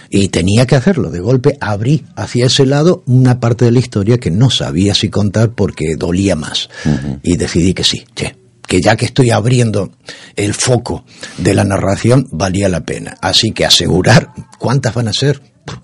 y 0.09 0.29
tenía 0.29 0.65
que 0.65 0.75
hacerlo. 0.75 1.11
De 1.11 1.19
golpe 1.19 1.57
abrí 1.59 2.03
hacia 2.15 2.47
ese 2.47 2.65
lado 2.65 3.03
una 3.05 3.39
parte 3.39 3.65
de 3.65 3.71
la 3.71 3.79
historia 3.79 4.17
que 4.17 4.31
no 4.31 4.49
sabía 4.49 4.95
si 4.95 5.09
contar 5.09 5.51
porque 5.51 5.95
dolía 5.95 6.35
más. 6.35 6.69
Y 7.23 7.37
decidí 7.37 7.73
que 7.73 7.83
sí, 7.83 8.03
que 8.15 8.81
ya 8.81 8.95
que 8.95 9.05
estoy 9.05 9.31
abriendo 9.31 9.91
el 10.35 10.53
foco 10.53 11.05
de 11.37 11.53
la 11.53 11.63
narración, 11.63 12.27
valía 12.31 12.69
la 12.69 12.81
pena. 12.81 13.17
Así 13.21 13.51
que 13.51 13.65
asegurar 13.65 14.31
cuántas 14.57 14.93
van 14.93 15.07
a 15.07 15.13
ser. 15.13 15.41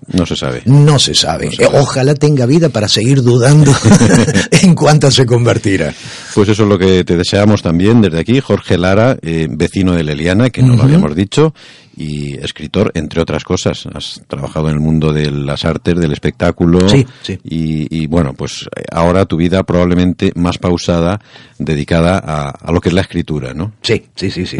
No 0.08 0.26
se 0.26 0.34
sabe. 0.34 0.62
No 0.64 0.98
se 0.98 1.14
sabe. 1.14 1.50
Ojalá 1.72 2.14
tenga 2.14 2.46
vida 2.46 2.70
para 2.70 2.88
seguir 2.88 3.22
dudando 3.22 3.72
en 4.50 4.74
cuántas 4.74 5.14
se 5.14 5.26
convertirá. 5.26 5.94
Pues 6.34 6.48
eso 6.48 6.64
es 6.64 6.68
lo 6.68 6.78
que 6.78 7.04
te 7.04 7.16
deseamos 7.16 7.62
también 7.62 8.00
desde 8.00 8.18
aquí. 8.18 8.40
Jorge 8.40 8.78
Lara, 8.78 9.16
eh, 9.22 9.46
vecino 9.48 9.92
de 9.92 10.02
Leliana, 10.02 10.50
que 10.50 10.62
no 10.62 10.76
lo 10.76 10.82
habíamos 10.82 11.14
dicho, 11.14 11.54
y 11.96 12.34
escritor, 12.34 12.92
entre 12.94 13.22
otras 13.22 13.42
cosas. 13.42 13.86
Has 13.92 14.22
trabajado 14.28 14.68
en 14.68 14.74
el 14.74 14.80
mundo 14.80 15.12
de 15.12 15.30
las 15.30 15.64
artes, 15.64 15.98
del 15.98 16.12
espectáculo. 16.12 16.88
Sí, 16.88 17.06
sí. 17.22 17.38
Y, 17.44 18.06
bueno, 18.06 18.34
pues 18.34 18.68
ahora 18.92 19.24
tu 19.24 19.36
vida 19.36 19.62
probablemente 19.62 20.32
más 20.36 20.58
pausada, 20.58 21.20
dedicada 21.58 22.18
a, 22.18 22.72
lo 22.72 22.80
que 22.80 22.90
es 22.90 22.94
la 22.94 23.00
escritura, 23.00 23.54
¿no? 23.54 23.72
Sí, 23.80 24.04
sí, 24.14 24.30
sí, 24.30 24.46
sí. 24.46 24.58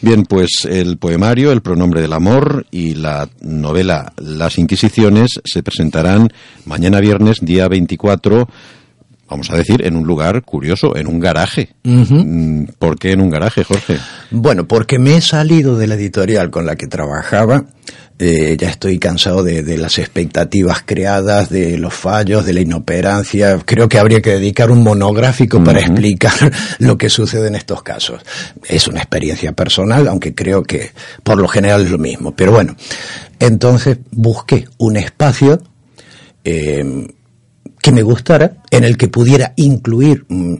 Bien, 0.00 0.24
pues 0.24 0.66
el 0.70 0.96
poemario, 0.98 1.50
El 1.50 1.62
pronombre 1.62 2.00
del 2.00 2.12
amor 2.12 2.66
y 2.70 2.94
la 2.94 3.28
novela 3.40 4.12
Las 4.16 4.58
Inquisiciones 4.58 5.40
se 5.44 5.62
presentarán 5.62 6.28
mañana 6.64 7.00
viernes, 7.00 7.38
día 7.40 7.68
24 7.68 8.48
vamos 9.28 9.50
a 9.50 9.56
decir, 9.56 9.84
en 9.84 9.96
un 9.96 10.06
lugar 10.06 10.42
curioso, 10.42 10.96
en 10.96 11.06
un 11.06 11.18
garaje. 11.20 11.70
Mm, 11.82 12.64
¿Por 12.78 12.98
qué 12.98 13.12
en 13.12 13.20
un 13.20 13.30
garaje, 13.30 13.64
Jorge? 13.64 13.98
Bueno, 14.30 14.66
porque 14.66 14.98
me 14.98 15.16
he 15.16 15.20
salido 15.20 15.76
de 15.76 15.86
la 15.86 15.94
editorial 15.94 16.50
con 16.50 16.66
la 16.66 16.76
que 16.76 16.86
trabajaba. 16.86 17.64
Eh, 18.16 18.56
ya 18.56 18.68
estoy 18.68 19.00
cansado 19.00 19.42
de, 19.42 19.76
las 19.76 19.98
expectativas 19.98 20.82
creadas, 20.84 21.50
de 21.50 21.76
los 21.76 21.94
fallos, 21.94 22.46
de 22.46 22.52
la 22.52 22.60
inoperancia. 22.60 23.58
Creo 23.64 23.88
que 23.88 23.98
habría 23.98 24.20
que 24.20 24.30
dedicar 24.30 24.70
un 24.70 24.84
monográfico 24.84 25.62
para 25.64 25.80
explicar 25.80 26.52
lo 26.78 26.96
que 26.96 27.10
sucede 27.10 27.48
en 27.48 27.56
estos 27.56 27.82
casos. 27.82 28.22
Es 28.68 28.86
una 28.86 29.00
experiencia 29.00 29.52
personal, 29.52 30.06
aunque 30.06 30.32
creo 30.32 30.62
que 30.62 30.92
por 31.24 31.38
lo 31.38 31.48
general 31.48 31.82
es 31.82 31.90
lo 31.90 31.98
mismo. 31.98 32.36
Pero 32.36 32.52
bueno, 32.52 32.76
entonces 33.40 33.98
busqué 34.12 34.66
un 34.78 34.96
espacio 34.96 35.60
eh, 36.44 37.08
que 37.84 37.92
me 37.92 38.02
gustara, 38.02 38.62
en 38.70 38.82
el 38.82 38.96
que 38.96 39.08
pudiera 39.08 39.52
incluir 39.56 40.24
mm, 40.30 40.54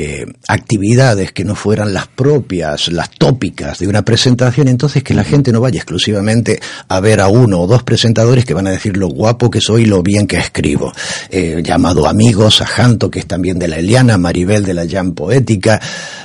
eh, 0.00 0.26
actividades 0.46 1.32
que 1.32 1.44
no 1.44 1.56
fueran 1.56 1.92
las 1.92 2.06
propias, 2.06 2.86
las 2.86 3.10
tópicas 3.10 3.80
de 3.80 3.88
una 3.88 4.02
presentación, 4.02 4.68
entonces 4.68 5.02
que 5.02 5.12
la 5.12 5.24
gente 5.24 5.50
no 5.50 5.60
vaya 5.60 5.78
exclusivamente 5.78 6.60
a 6.88 7.00
ver 7.00 7.20
a 7.20 7.26
uno 7.26 7.60
o 7.60 7.66
dos 7.66 7.82
presentadores 7.82 8.44
que 8.44 8.54
van 8.54 8.68
a 8.68 8.70
decir 8.70 8.96
lo 8.96 9.08
guapo 9.08 9.50
que 9.50 9.60
soy 9.60 9.82
y 9.82 9.86
lo 9.86 10.04
bien 10.04 10.28
que 10.28 10.36
escribo. 10.36 10.92
Eh, 11.30 11.62
llamado 11.64 12.06
amigos, 12.06 12.60
a 12.60 12.66
Janto, 12.66 13.10
que 13.10 13.18
es 13.18 13.26
también 13.26 13.58
de 13.58 13.66
la 13.66 13.78
Eliana, 13.78 14.18
Maribel 14.18 14.64
de 14.64 14.74
la 14.74 14.88
Jam 14.88 15.14
Poética, 15.14 15.80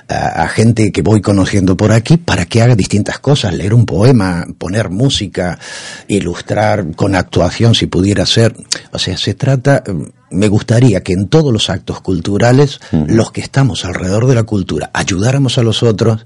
a, 0.07 0.47
gente 0.49 0.91
que 0.91 1.01
voy 1.01 1.21
conociendo 1.21 1.75
por 1.75 1.91
aquí, 1.91 2.17
para 2.17 2.45
que 2.45 2.61
haga 2.61 2.75
distintas 2.75 3.17
cosas, 3.17 3.55
leer 3.55 3.73
un 3.73 3.87
poema, 3.87 4.45
poner 4.59 4.89
música, 4.89 5.57
ilustrar 6.07 6.95
con 6.95 7.15
actuación 7.15 7.73
si 7.73 7.87
pudiera 7.87 8.25
ser. 8.27 8.55
O 8.91 8.99
sea, 8.99 9.17
se 9.17 9.33
trata 9.33 9.83
me 10.33 10.47
gustaría 10.47 11.01
que 11.01 11.13
en 11.13 11.27
todos 11.27 11.53
los 11.53 11.69
actos 11.69 12.01
culturales, 12.01 12.79
los 12.91 13.31
que 13.31 13.41
estamos 13.41 13.85
alrededor 13.85 14.27
de 14.27 14.35
la 14.35 14.43
cultura, 14.43 14.89
ayudáramos 14.93 15.57
a 15.57 15.63
los 15.63 15.83
otros 15.83 16.25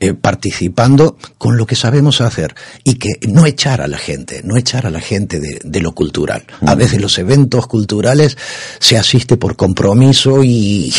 eh, 0.00 0.14
participando 0.14 1.16
con 1.38 1.56
lo 1.56 1.64
que 1.64 1.76
sabemos 1.76 2.20
hacer 2.20 2.54
y 2.82 2.94
que 2.94 3.10
no 3.28 3.46
echar 3.46 3.80
a 3.80 3.86
la 3.86 3.98
gente, 3.98 4.40
no 4.42 4.56
echar 4.56 4.86
a 4.86 4.90
la 4.90 5.00
gente 5.00 5.38
de, 5.38 5.80
lo 5.80 5.92
cultural. 5.92 6.44
A 6.66 6.74
veces 6.74 7.00
los 7.00 7.18
eventos 7.18 7.66
culturales 7.66 8.36
se 8.80 8.96
asiste 8.96 9.36
por 9.36 9.54
compromiso 9.54 10.42
y, 10.42 10.92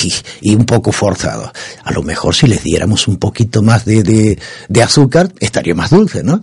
un 0.45 0.65
poco 0.65 0.91
forzado. 0.91 1.51
A 1.83 1.91
lo 1.91 2.01
mejor 2.03 2.35
si 2.35 2.47
les 2.47 2.63
diéramos 2.63 3.07
un 3.07 3.17
poquito 3.17 3.61
más 3.61 3.83
de, 3.83 4.37
de 4.69 4.83
azúcar, 4.83 5.33
estaría 5.39 5.75
más 5.75 5.89
dulce, 5.89 6.23
¿no? 6.23 6.41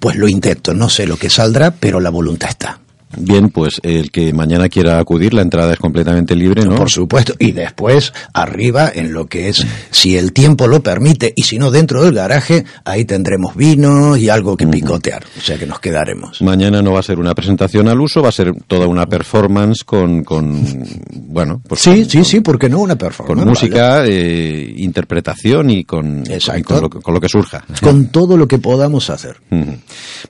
Pues 0.00 0.16
lo 0.16 0.26
intento, 0.26 0.74
no 0.74 0.88
sé 0.88 1.06
lo 1.06 1.16
que 1.16 1.30
saldrá, 1.30 1.70
pero 1.70 2.00
la 2.00 2.10
voluntad 2.10 2.50
está. 2.50 2.80
Bien, 3.16 3.50
pues 3.50 3.80
el 3.82 4.10
que 4.10 4.32
mañana 4.32 4.68
quiera 4.68 4.98
acudir, 4.98 5.34
la 5.34 5.42
entrada 5.42 5.72
es 5.72 5.78
completamente 5.78 6.36
libre, 6.36 6.64
¿no? 6.64 6.76
Por 6.76 6.90
supuesto. 6.90 7.34
Y 7.38 7.52
después, 7.52 8.12
arriba, 8.32 8.90
en 8.94 9.12
lo 9.12 9.26
que 9.26 9.48
es, 9.48 9.66
si 9.90 10.16
el 10.16 10.32
tiempo 10.32 10.68
lo 10.68 10.82
permite, 10.82 11.32
y 11.34 11.42
si 11.42 11.58
no, 11.58 11.70
dentro 11.70 12.04
del 12.04 12.14
garaje, 12.14 12.64
ahí 12.84 13.04
tendremos 13.04 13.56
vino 13.56 14.16
y 14.16 14.28
algo 14.28 14.56
que 14.56 14.66
picotear. 14.66 15.24
O 15.36 15.40
sea 15.40 15.58
que 15.58 15.66
nos 15.66 15.80
quedaremos. 15.80 16.40
Mañana 16.42 16.82
no 16.82 16.92
va 16.92 17.00
a 17.00 17.02
ser 17.02 17.18
una 17.18 17.34
presentación 17.34 17.88
al 17.88 18.00
uso, 18.00 18.22
va 18.22 18.28
a 18.28 18.32
ser 18.32 18.54
toda 18.66 18.86
una 18.86 19.06
performance 19.06 19.82
con, 19.84 20.22
con 20.22 20.64
bueno, 21.12 21.60
pues 21.66 21.80
sí, 21.80 22.04
sí, 22.04 22.24
sí, 22.24 22.40
porque 22.40 22.68
no 22.68 22.78
una 22.78 22.96
performance. 22.96 23.40
Con 23.40 23.48
música, 23.48 24.04
eh, 24.06 24.72
interpretación 24.76 25.70
y 25.70 25.84
con, 25.84 26.24
con, 26.64 27.14
lo, 27.14 27.20
que 27.20 27.28
surja. 27.28 27.64
Con 27.82 28.06
todo 28.08 28.36
lo 28.36 28.46
que 28.46 28.58
podamos 28.58 29.10
hacer. 29.10 29.36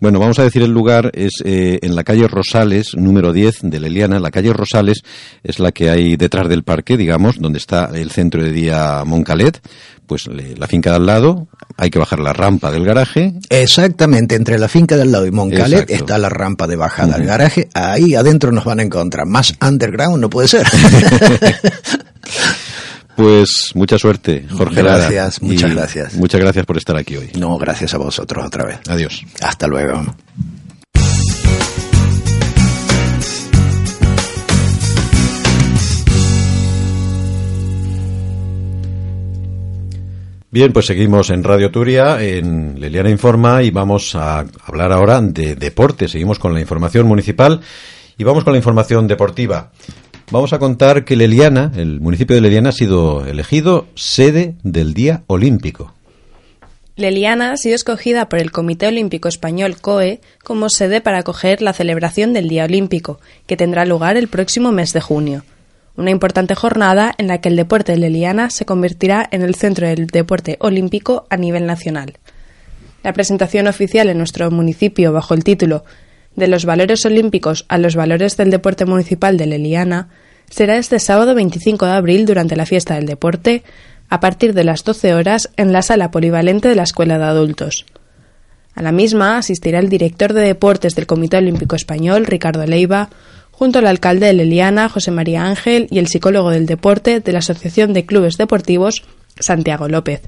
Bueno, 0.00 0.18
vamos 0.18 0.38
a 0.38 0.44
decir 0.44 0.62
el 0.62 0.70
lugar, 0.70 1.10
es 1.14 1.42
eh, 1.44 1.78
en 1.82 1.94
la 1.94 2.04
calle 2.04 2.26
Rosal 2.26 2.69
Rosales, 2.70 2.94
número 2.94 3.32
10 3.32 3.62
de 3.62 3.80
Leliana. 3.80 4.20
La 4.20 4.30
calle 4.30 4.52
Rosales 4.52 5.02
es 5.42 5.58
la 5.58 5.72
que 5.72 5.90
hay 5.90 6.16
detrás 6.16 6.48
del 6.48 6.62
parque, 6.62 6.96
digamos, 6.96 7.40
donde 7.40 7.58
está 7.58 7.90
el 7.92 8.10
centro 8.10 8.42
de 8.42 8.52
día 8.52 9.02
Moncalet. 9.04 9.60
Pues 10.06 10.26
la 10.28 10.66
finca 10.66 10.90
de 10.90 10.96
al 10.96 11.06
lado, 11.06 11.48
hay 11.76 11.90
que 11.90 11.98
bajar 11.98 12.20
la 12.20 12.32
rampa 12.32 12.70
del 12.70 12.84
garaje. 12.84 13.34
Exactamente, 13.48 14.34
entre 14.34 14.58
la 14.58 14.68
finca 14.68 14.96
de 14.96 15.02
al 15.02 15.12
lado 15.12 15.26
y 15.26 15.30
Moncalet 15.30 15.90
está 15.90 16.18
la 16.18 16.28
rampa 16.28 16.66
de 16.66 16.76
bajada 16.76 17.16
al 17.16 17.24
garaje. 17.24 17.68
Ahí 17.74 18.14
adentro 18.14 18.52
nos 18.52 18.64
van 18.64 18.80
a 18.80 18.82
encontrar. 18.82 19.26
Más 19.26 19.54
underground 19.60 20.20
no 20.20 20.30
puede 20.30 20.48
ser. 20.48 20.66
Pues 23.16 23.72
mucha 23.74 23.98
suerte, 23.98 24.46
Jorge 24.50 24.82
Gracias, 24.82 25.42
muchas 25.42 25.74
gracias. 25.74 26.14
Muchas 26.14 26.40
gracias 26.40 26.64
por 26.64 26.78
estar 26.78 26.96
aquí 26.96 27.16
hoy. 27.16 27.30
No, 27.38 27.58
gracias 27.58 27.92
a 27.92 27.98
vosotros 27.98 28.46
otra 28.46 28.64
vez. 28.64 28.78
Adiós. 28.88 29.26
Hasta 29.42 29.66
luego. 29.66 30.02
Bien, 40.52 40.72
pues 40.72 40.86
seguimos 40.86 41.30
en 41.30 41.44
Radio 41.44 41.70
Turia, 41.70 42.20
en 42.20 42.80
Leliana 42.80 43.08
Informa, 43.08 43.62
y 43.62 43.70
vamos 43.70 44.16
a 44.16 44.44
hablar 44.64 44.90
ahora 44.90 45.20
de 45.20 45.54
deporte. 45.54 46.08
Seguimos 46.08 46.40
con 46.40 46.52
la 46.52 46.60
información 46.60 47.06
municipal 47.06 47.60
y 48.18 48.24
vamos 48.24 48.42
con 48.42 48.54
la 48.54 48.56
información 48.56 49.06
deportiva. 49.06 49.70
Vamos 50.32 50.52
a 50.52 50.58
contar 50.58 51.04
que 51.04 51.14
Leliana, 51.14 51.70
el 51.76 52.00
municipio 52.00 52.34
de 52.34 52.42
Leliana, 52.42 52.70
ha 52.70 52.72
sido 52.72 53.24
elegido 53.26 53.86
sede 53.94 54.56
del 54.64 54.92
Día 54.92 55.22
Olímpico. 55.28 55.94
Leliana 56.96 57.52
ha 57.52 57.56
sido 57.56 57.76
escogida 57.76 58.28
por 58.28 58.40
el 58.40 58.50
Comité 58.50 58.88
Olímpico 58.88 59.28
Español 59.28 59.76
COE 59.80 60.20
como 60.42 60.68
sede 60.68 61.00
para 61.00 61.18
acoger 61.18 61.62
la 61.62 61.74
celebración 61.74 62.32
del 62.32 62.48
Día 62.48 62.64
Olímpico, 62.64 63.20
que 63.46 63.56
tendrá 63.56 63.84
lugar 63.84 64.16
el 64.16 64.26
próximo 64.26 64.72
mes 64.72 64.92
de 64.94 65.00
junio 65.00 65.44
una 65.96 66.10
importante 66.10 66.54
jornada 66.54 67.12
en 67.18 67.26
la 67.26 67.40
que 67.40 67.48
el 67.48 67.56
deporte 67.56 67.92
de 67.92 67.98
Leliana 67.98 68.50
se 68.50 68.64
convertirá 68.64 69.28
en 69.30 69.42
el 69.42 69.54
centro 69.54 69.86
del 69.86 70.06
deporte 70.06 70.56
olímpico 70.60 71.26
a 71.30 71.36
nivel 71.36 71.66
nacional. 71.66 72.18
La 73.02 73.12
presentación 73.12 73.66
oficial 73.66 74.08
en 74.08 74.18
nuestro 74.18 74.50
municipio 74.50 75.12
bajo 75.12 75.34
el 75.34 75.44
título 75.44 75.84
De 76.36 76.48
los 76.48 76.64
valores 76.64 77.04
olímpicos 77.06 77.64
a 77.68 77.78
los 77.78 77.96
valores 77.96 78.36
del 78.36 78.50
deporte 78.50 78.84
municipal 78.84 79.36
de 79.36 79.46
Leliana 79.46 80.08
será 80.50 80.76
este 80.76 80.98
sábado 80.98 81.34
25 81.34 81.86
de 81.86 81.92
abril 81.92 82.26
durante 82.26 82.56
la 82.56 82.66
fiesta 82.66 82.94
del 82.94 83.06
deporte 83.06 83.62
a 84.08 84.20
partir 84.20 84.52
de 84.52 84.64
las 84.64 84.84
12 84.84 85.14
horas 85.14 85.50
en 85.56 85.72
la 85.72 85.82
sala 85.82 86.10
polivalente 86.10 86.68
de 86.68 86.74
la 86.74 86.82
Escuela 86.82 87.18
de 87.18 87.24
Adultos. 87.24 87.86
A 88.74 88.82
la 88.82 88.92
misma 88.92 89.38
asistirá 89.38 89.78
el 89.78 89.88
director 89.88 90.32
de 90.32 90.42
deportes 90.42 90.94
del 90.94 91.06
Comité 91.06 91.38
Olímpico 91.38 91.76
Español, 91.76 92.26
Ricardo 92.26 92.66
Leiva, 92.66 93.10
junto 93.60 93.78
al 93.78 93.86
alcalde 93.88 94.24
de 94.24 94.32
Leliana, 94.32 94.88
José 94.88 95.10
María 95.10 95.44
Ángel, 95.44 95.86
y 95.90 95.98
el 95.98 96.06
psicólogo 96.06 96.48
del 96.48 96.64
deporte 96.64 97.20
de 97.20 97.30
la 97.30 97.40
Asociación 97.40 97.92
de 97.92 98.06
Clubes 98.06 98.38
Deportivos, 98.38 99.02
Santiago 99.38 99.86
López. 99.86 100.22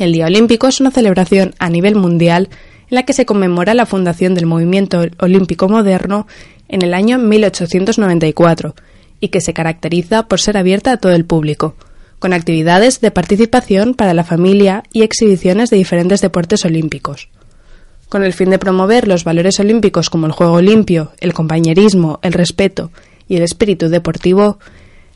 El 0.00 0.12
Día 0.12 0.26
Olímpico 0.26 0.66
es 0.66 0.80
una 0.80 0.90
celebración 0.90 1.54
a 1.60 1.70
nivel 1.70 1.94
mundial 1.94 2.48
en 2.90 2.96
la 2.96 3.04
que 3.04 3.12
se 3.12 3.24
conmemora 3.24 3.72
la 3.74 3.86
fundación 3.86 4.34
del 4.34 4.46
movimiento 4.46 5.00
olímpico 5.20 5.68
moderno 5.68 6.26
en 6.66 6.82
el 6.82 6.92
año 6.92 7.18
1894 7.18 8.74
y 9.20 9.28
que 9.28 9.40
se 9.40 9.54
caracteriza 9.54 10.24
por 10.24 10.40
ser 10.40 10.56
abierta 10.56 10.90
a 10.90 10.96
todo 10.96 11.12
el 11.12 11.24
público, 11.24 11.76
con 12.18 12.32
actividades 12.32 13.00
de 13.00 13.12
participación 13.12 13.94
para 13.94 14.12
la 14.12 14.24
familia 14.24 14.82
y 14.92 15.02
exhibiciones 15.02 15.70
de 15.70 15.76
diferentes 15.76 16.20
deportes 16.20 16.64
olímpicos 16.64 17.28
con 18.10 18.24
el 18.24 18.34
fin 18.34 18.50
de 18.50 18.58
promover 18.58 19.08
los 19.08 19.24
valores 19.24 19.58
olímpicos 19.60 20.10
como 20.10 20.26
el 20.26 20.32
juego 20.32 20.60
limpio, 20.60 21.12
el 21.20 21.32
compañerismo, 21.32 22.18
el 22.22 22.34
respeto 22.34 22.90
y 23.26 23.36
el 23.36 23.42
espíritu 23.42 23.88
deportivo, 23.88 24.58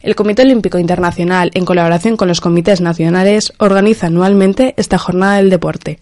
el 0.01 0.15
Comité 0.15 0.43
Olímpico 0.43 0.79
Internacional, 0.79 1.51
en 1.55 1.65
colaboración 1.65 2.17
con 2.17 2.29
los 2.29 2.41
comités 2.41 2.81
nacionales, 2.81 3.53
organiza 3.59 4.07
anualmente 4.07 4.75
esta 4.77 4.97
jornada 4.97 5.37
del 5.37 5.51
deporte. 5.51 5.99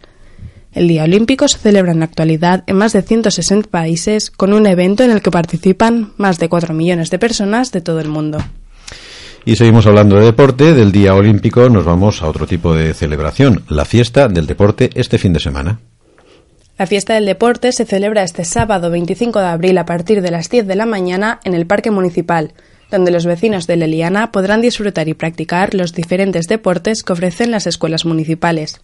El 0.72 0.86
Día 0.86 1.04
Olímpico 1.04 1.48
se 1.48 1.58
celebra 1.58 1.92
en 1.92 2.00
la 2.00 2.04
actualidad 2.04 2.62
en 2.66 2.76
más 2.76 2.92
de 2.92 3.02
160 3.02 3.70
países 3.70 4.30
con 4.30 4.52
un 4.52 4.66
evento 4.66 5.02
en 5.02 5.10
el 5.10 5.22
que 5.22 5.30
participan 5.30 6.12
más 6.18 6.38
de 6.38 6.48
4 6.48 6.74
millones 6.74 7.10
de 7.10 7.18
personas 7.18 7.72
de 7.72 7.80
todo 7.80 8.00
el 8.00 8.08
mundo. 8.08 8.38
Y 9.44 9.56
seguimos 9.56 9.86
hablando 9.86 10.16
de 10.16 10.26
deporte. 10.26 10.74
Del 10.74 10.92
Día 10.92 11.14
Olímpico 11.14 11.68
nos 11.68 11.84
vamos 11.84 12.22
a 12.22 12.28
otro 12.28 12.46
tipo 12.46 12.74
de 12.74 12.94
celebración, 12.94 13.62
la 13.68 13.84
fiesta 13.84 14.28
del 14.28 14.46
deporte 14.46 14.90
este 14.94 15.18
fin 15.18 15.32
de 15.32 15.40
semana. 15.40 15.80
La 16.82 16.88
fiesta 16.88 17.14
del 17.14 17.26
deporte 17.26 17.70
se 17.70 17.84
celebra 17.84 18.24
este 18.24 18.44
sábado 18.44 18.90
25 18.90 19.38
de 19.38 19.46
abril 19.46 19.78
a 19.78 19.86
partir 19.86 20.20
de 20.20 20.32
las 20.32 20.50
10 20.50 20.66
de 20.66 20.74
la 20.74 20.84
mañana 20.84 21.38
en 21.44 21.54
el 21.54 21.64
Parque 21.64 21.92
Municipal, 21.92 22.54
donde 22.90 23.12
los 23.12 23.24
vecinos 23.24 23.68
de 23.68 23.76
Leliana 23.76 24.32
podrán 24.32 24.60
disfrutar 24.62 25.06
y 25.06 25.14
practicar 25.14 25.74
los 25.74 25.92
diferentes 25.92 26.48
deportes 26.48 27.04
que 27.04 27.12
ofrecen 27.12 27.52
las 27.52 27.68
escuelas 27.68 28.04
municipales. 28.04 28.80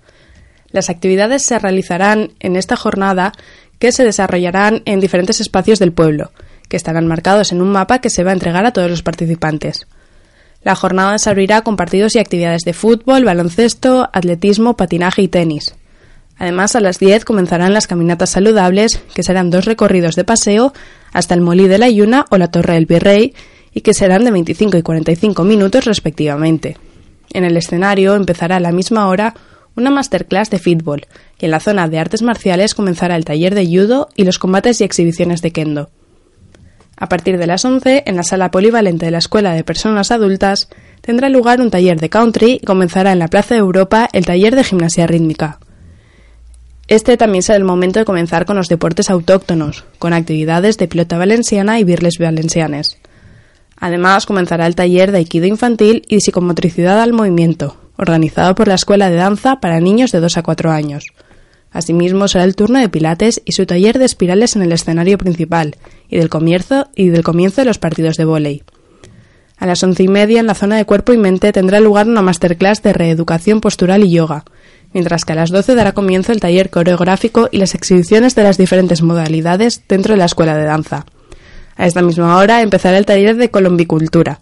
Las 0.70 0.90
actividades 0.90 1.42
se 1.42 1.58
realizarán 1.58 2.34
en 2.38 2.54
esta 2.54 2.76
jornada 2.76 3.32
que 3.80 3.90
se 3.90 4.04
desarrollarán 4.04 4.82
en 4.84 5.00
diferentes 5.00 5.40
espacios 5.40 5.80
del 5.80 5.90
pueblo, 5.90 6.30
que 6.68 6.76
estarán 6.76 7.08
marcados 7.08 7.50
en 7.50 7.60
un 7.60 7.72
mapa 7.72 7.98
que 7.98 8.10
se 8.10 8.22
va 8.22 8.30
a 8.30 8.34
entregar 8.34 8.64
a 8.64 8.72
todos 8.72 8.88
los 8.88 9.02
participantes. 9.02 9.88
La 10.62 10.76
jornada 10.76 11.18
se 11.18 11.30
abrirá 11.30 11.62
con 11.62 11.74
partidos 11.74 12.14
y 12.14 12.20
actividades 12.20 12.62
de 12.62 12.74
fútbol, 12.74 13.24
baloncesto, 13.24 14.08
atletismo, 14.12 14.76
patinaje 14.76 15.22
y 15.22 15.26
tenis. 15.26 15.74
Además, 16.38 16.76
a 16.76 16.80
las 16.80 16.98
10 16.98 17.24
comenzarán 17.24 17.74
las 17.74 17.86
caminatas 17.86 18.30
saludables, 18.30 19.00
que 19.14 19.22
serán 19.22 19.50
dos 19.50 19.64
recorridos 19.64 20.14
de 20.14 20.24
paseo 20.24 20.72
hasta 21.12 21.34
el 21.34 21.40
Molí 21.40 21.66
de 21.66 21.78
la 21.78 21.88
Yuna 21.88 22.26
o 22.30 22.38
la 22.38 22.50
Torre 22.50 22.74
del 22.74 22.86
Virrey, 22.86 23.34
y 23.74 23.80
que 23.80 23.94
serán 23.94 24.24
de 24.24 24.30
25 24.30 24.76
y 24.76 24.82
45 24.82 25.44
minutos 25.44 25.84
respectivamente. 25.84 26.76
En 27.32 27.44
el 27.44 27.56
escenario 27.56 28.14
empezará 28.14 28.56
a 28.56 28.60
la 28.60 28.72
misma 28.72 29.08
hora 29.08 29.34
una 29.76 29.90
masterclass 29.90 30.50
de 30.50 30.58
fútbol, 30.58 31.06
y 31.38 31.44
en 31.44 31.50
la 31.50 31.60
zona 31.60 31.88
de 31.88 31.98
artes 31.98 32.22
marciales 32.22 32.74
comenzará 32.74 33.16
el 33.16 33.24
taller 33.24 33.54
de 33.54 33.66
judo 33.66 34.08
y 34.16 34.24
los 34.24 34.38
combates 34.38 34.80
y 34.80 34.84
exhibiciones 34.84 35.42
de 35.42 35.52
kendo. 35.52 35.90
A 36.96 37.08
partir 37.08 37.38
de 37.38 37.46
las 37.46 37.64
11, 37.64 38.04
en 38.06 38.16
la 38.16 38.24
sala 38.24 38.50
polivalente 38.50 39.06
de 39.06 39.12
la 39.12 39.18
Escuela 39.18 39.52
de 39.52 39.62
Personas 39.62 40.10
Adultas, 40.10 40.68
tendrá 41.00 41.28
lugar 41.28 41.60
un 41.60 41.70
taller 41.70 42.00
de 42.00 42.10
country 42.10 42.58
y 42.60 42.66
comenzará 42.66 43.12
en 43.12 43.20
la 43.20 43.28
Plaza 43.28 43.54
de 43.54 43.60
Europa 43.60 44.08
el 44.12 44.26
taller 44.26 44.56
de 44.56 44.64
gimnasia 44.64 45.06
rítmica. 45.06 45.60
Este 46.88 47.18
también 47.18 47.42
será 47.42 47.58
el 47.58 47.64
momento 47.64 47.98
de 47.98 48.06
comenzar 48.06 48.46
con 48.46 48.56
los 48.56 48.68
deportes 48.68 49.10
autóctonos, 49.10 49.84
con 49.98 50.14
actividades 50.14 50.78
de 50.78 50.88
pilota 50.88 51.18
valenciana 51.18 51.78
y 51.78 51.84
birles 51.84 52.18
valencianes. 52.18 52.96
Además, 53.76 54.24
comenzará 54.24 54.66
el 54.66 54.74
taller 54.74 55.12
de 55.12 55.18
Aikido 55.18 55.46
infantil 55.46 56.02
y 56.08 56.20
psicomotricidad 56.20 57.00
al 57.02 57.12
movimiento, 57.12 57.76
organizado 57.98 58.54
por 58.54 58.68
la 58.68 58.74
Escuela 58.74 59.10
de 59.10 59.16
Danza 59.16 59.60
para 59.60 59.80
niños 59.80 60.12
de 60.12 60.20
2 60.20 60.38
a 60.38 60.42
4 60.42 60.70
años. 60.70 61.04
Asimismo, 61.70 62.26
será 62.26 62.44
el 62.44 62.56
turno 62.56 62.78
de 62.78 62.88
Pilates 62.88 63.42
y 63.44 63.52
su 63.52 63.66
taller 63.66 63.98
de 63.98 64.06
espirales 64.06 64.56
en 64.56 64.62
el 64.62 64.72
escenario 64.72 65.18
principal 65.18 65.76
y 66.08 66.16
del 66.16 66.30
comienzo, 66.30 66.88
y 66.96 67.10
del 67.10 67.22
comienzo 67.22 67.60
de 67.60 67.66
los 67.66 67.78
partidos 67.78 68.16
de 68.16 68.24
vóley. 68.24 68.62
A 69.58 69.66
las 69.66 69.82
once 69.82 70.04
y 70.04 70.08
media, 70.08 70.40
en 70.40 70.46
la 70.46 70.54
zona 70.54 70.76
de 70.76 70.86
cuerpo 70.86 71.12
y 71.12 71.18
mente, 71.18 71.52
tendrá 71.52 71.80
lugar 71.80 72.08
una 72.08 72.22
masterclass 72.22 72.82
de 72.82 72.94
reeducación 72.94 73.60
postural 73.60 74.04
y 74.04 74.12
yoga, 74.12 74.44
mientras 74.92 75.24
que 75.24 75.32
a 75.32 75.36
las 75.36 75.50
12 75.50 75.74
dará 75.74 75.92
comienzo 75.92 76.32
el 76.32 76.40
taller 76.40 76.70
coreográfico 76.70 77.48
y 77.50 77.58
las 77.58 77.74
exhibiciones 77.74 78.34
de 78.34 78.42
las 78.42 78.58
diferentes 78.58 79.02
modalidades 79.02 79.82
dentro 79.88 80.14
de 80.14 80.18
la 80.18 80.24
escuela 80.26 80.56
de 80.56 80.64
danza. 80.64 81.06
A 81.76 81.86
esta 81.86 82.02
misma 82.02 82.36
hora 82.36 82.62
empezará 82.62 82.98
el 82.98 83.06
taller 83.06 83.36
de 83.36 83.50
colombicultura. 83.50 84.40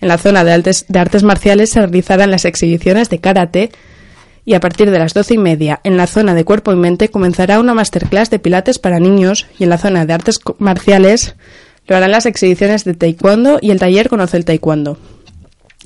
En 0.00 0.08
la 0.08 0.18
zona 0.18 0.44
de, 0.44 0.52
artes 0.52 1.22
marciales 1.22 1.70
se 1.70 1.80
realizarán 1.80 2.30
las 2.30 2.44
exhibiciones 2.44 3.08
de 3.08 3.20
karate 3.20 3.70
y 4.44 4.54
a 4.54 4.60
partir 4.60 4.90
de 4.90 4.98
las 4.98 5.14
doce 5.14 5.34
y 5.34 5.38
media 5.38 5.80
en 5.84 5.96
la 5.96 6.06
zona 6.06 6.34
de 6.34 6.44
cuerpo 6.44 6.72
y 6.72 6.76
mente 6.76 7.08
comenzará 7.08 7.58
una 7.58 7.72
masterclass 7.72 8.28
de 8.28 8.38
pilates 8.38 8.78
para 8.78 9.00
niños 9.00 9.46
y 9.58 9.64
en 9.64 9.70
la 9.70 9.78
zona 9.78 10.04
de 10.04 10.12
artes 10.12 10.40
marciales 10.58 11.36
lo 11.86 11.96
harán 11.96 12.10
las 12.10 12.26
exhibiciones 12.26 12.84
de 12.84 12.94
taekwondo 12.94 13.58
y 13.60 13.70
el 13.70 13.78
taller 13.78 14.08
conoce 14.08 14.36
el 14.36 14.44
taekwondo. 14.44 14.98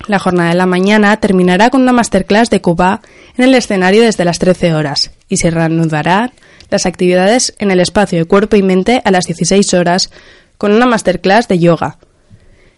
La 0.06 0.18
jornada 0.18 0.50
de 0.50 0.54
la 0.54 0.66
mañana 0.66 1.18
terminará 1.18 1.70
con 1.70 1.82
una 1.82 1.92
masterclass 1.92 2.50
de 2.50 2.60
Cuba 2.60 3.00
en 3.36 3.44
el 3.44 3.54
escenario 3.54 4.02
desde 4.02 4.24
las 4.24 4.38
13 4.38 4.74
horas 4.74 5.10
y 5.28 5.38
se 5.38 5.50
reanudarán 5.50 6.32
las 6.70 6.86
actividades 6.86 7.54
en 7.58 7.70
el 7.70 7.80
espacio 7.80 8.18
de 8.18 8.24
cuerpo 8.24 8.56
y 8.56 8.62
mente 8.62 9.02
a 9.04 9.10
las 9.10 9.24
16 9.24 9.74
horas 9.74 10.10
con 10.56 10.72
una 10.72 10.86
masterclass 10.86 11.48
de 11.48 11.58
yoga. 11.58 11.98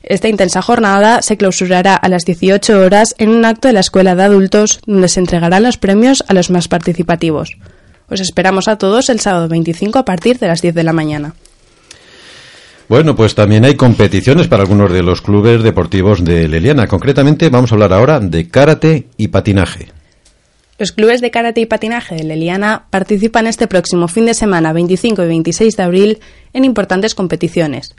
Esta 0.02 0.28
intensa 0.28 0.62
jornada 0.62 1.20
se 1.20 1.37
clausurará 1.37 1.94
a 1.94 2.09
las 2.09 2.24
18 2.24 2.80
horas 2.80 3.14
en 3.18 3.28
un 3.28 3.44
acto 3.44 3.68
de 3.68 3.74
la 3.74 3.80
Escuela 3.80 4.14
de 4.14 4.22
Adultos 4.22 4.80
donde 4.87 5.09
se 5.09 5.20
entregarán 5.20 5.62
los 5.62 5.76
premios 5.76 6.24
a 6.26 6.35
los 6.35 6.50
más 6.50 6.68
participativos. 6.68 7.59
Os 8.09 8.20
esperamos 8.20 8.66
a 8.66 8.76
todos 8.76 9.09
el 9.11 9.20
sábado 9.20 9.48
25 9.48 9.98
a 9.98 10.04
partir 10.04 10.38
de 10.38 10.48
las 10.48 10.62
10 10.62 10.74
de 10.74 10.83
la 10.85 10.92
mañana. 10.92 11.35
Bueno, 12.90 13.14
pues 13.14 13.37
también 13.37 13.64
hay 13.64 13.76
competiciones 13.76 14.48
para 14.48 14.64
algunos 14.64 14.92
de 14.92 15.05
los 15.05 15.22
clubes 15.22 15.62
deportivos 15.62 16.24
de 16.24 16.48
Leliana. 16.48 16.88
Concretamente 16.88 17.48
vamos 17.48 17.70
a 17.70 17.76
hablar 17.76 17.92
ahora 17.92 18.18
de 18.18 18.48
karate 18.48 19.07
y 19.16 19.29
patinaje. 19.29 19.87
Los 20.76 20.90
clubes 20.90 21.20
de 21.20 21.31
karate 21.31 21.61
y 21.61 21.66
patinaje 21.66 22.16
de 22.16 22.24
Leliana 22.24 22.87
participan 22.90 23.46
este 23.46 23.68
próximo 23.68 24.09
fin 24.09 24.26
de 24.26 24.35
semana 24.35 24.72
25 24.72 25.22
y 25.22 25.29
26 25.29 25.76
de 25.76 25.83
abril 25.85 26.18
en 26.53 26.64
importantes 26.64 27.14
competiciones. 27.14 27.94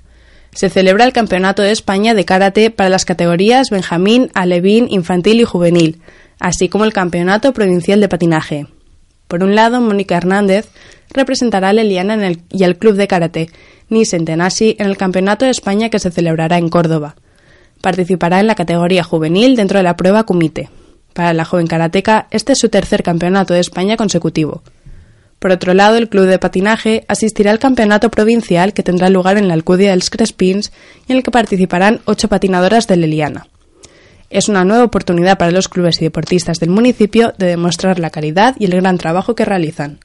Se 0.54 0.70
celebra 0.70 1.06
el 1.06 1.14
Campeonato 1.14 1.62
de 1.62 1.72
España 1.72 2.14
de 2.14 2.26
Karate 2.26 2.70
para 2.70 2.90
las 2.90 3.06
categorías 3.06 3.70
Benjamín, 3.70 4.30
Alevín, 4.34 4.88
Infantil 4.90 5.40
y 5.40 5.46
Juvenil, 5.46 6.02
así 6.38 6.68
como 6.68 6.84
el 6.84 6.92
Campeonato 6.92 7.54
Provincial 7.54 8.02
de 8.02 8.10
Patinaje. 8.10 8.68
Por 9.30 9.42
un 9.46 9.56
lado, 9.56 9.80
Mónica 9.80 10.18
Hernández 10.18 10.68
representará 11.14 11.70
a 11.70 11.74
Leliana 11.74 12.34
y 12.50 12.64
al 12.66 12.76
Club 12.76 12.96
de 12.96 13.08
Karate 13.08 13.50
Nisen 13.92 14.26
Tenasi 14.26 14.76
en 14.80 14.88
el 14.88 14.98
Campeonato 14.98 15.46
de 15.46 15.52
España 15.52 15.90
que 15.90 16.00
se 16.00 16.10
celebrará 16.10 16.58
en 16.58 16.70
Córdoba. 16.70 17.16
Participará 17.82 18.40
en 18.40 18.48
la 18.48 18.56
categoría 18.56 19.04
juvenil 19.04 19.56
dentro 19.56 19.78
de 19.78 19.84
la 19.84 19.98
prueba 19.98 20.24
Kumite. 20.24 20.70
Para 21.14 21.34
la 21.34 21.46
joven 21.46 21.68
karateca, 21.68 22.28
este 22.32 22.54
es 22.54 22.60
su 22.60 22.70
tercer 22.70 23.04
campeonato 23.04 23.54
de 23.54 23.60
España 23.60 23.98
consecutivo. 23.98 24.64
Por 25.40 25.52
otro 25.52 25.74
lado, 25.74 25.98
el 25.98 26.08
club 26.08 26.26
de 26.26 26.40
patinaje 26.40 27.04
asistirá 27.08 27.52
al 27.52 27.60
campeonato 27.60 28.10
provincial 28.10 28.74
que 28.74 28.84
tendrá 28.84 29.10
lugar 29.10 29.38
en 29.38 29.48
la 29.48 29.56
Alcudia 29.56 29.90
dels 29.90 30.10
Crespins 30.10 30.72
y 31.08 31.12
en 31.12 31.18
el 31.18 31.24
que 31.24 31.32
participarán 31.32 32.00
ocho 32.06 32.30
patinadoras 32.30 32.88
de 32.88 32.96
Leliana. 32.96 33.48
Es 34.30 34.48
una 34.48 34.64
nueva 34.64 34.86
oportunidad 34.86 35.38
para 35.38 35.52
los 35.52 35.68
clubes 35.68 36.00
y 36.00 36.06
deportistas 36.06 36.60
del 36.60 36.70
municipio 36.70 37.34
de 37.38 37.48
demostrar 37.48 38.00
la 38.00 38.12
calidad 38.12 38.56
y 38.58 38.66
el 38.66 38.80
gran 38.80 38.98
trabajo 38.98 39.36
que 39.36 39.44
realizan. 39.44 40.00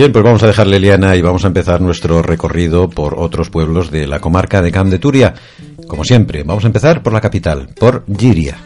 Bien, 0.00 0.12
pues 0.12 0.24
vamos 0.24 0.42
a 0.42 0.46
dejar 0.46 0.66
Leliana 0.66 1.14
y 1.14 1.20
vamos 1.20 1.44
a 1.44 1.48
empezar 1.48 1.82
nuestro 1.82 2.22
recorrido 2.22 2.88
por 2.88 3.18
otros 3.18 3.50
pueblos 3.50 3.90
de 3.90 4.06
la 4.06 4.18
comarca 4.18 4.62
de 4.62 4.72
Camp 4.72 4.90
de 4.90 4.98
Turia. 4.98 5.34
Como 5.86 6.04
siempre, 6.04 6.42
vamos 6.42 6.64
a 6.64 6.68
empezar 6.68 7.02
por 7.02 7.12
la 7.12 7.20
capital, 7.20 7.68
por 7.78 8.04
Giria. 8.18 8.56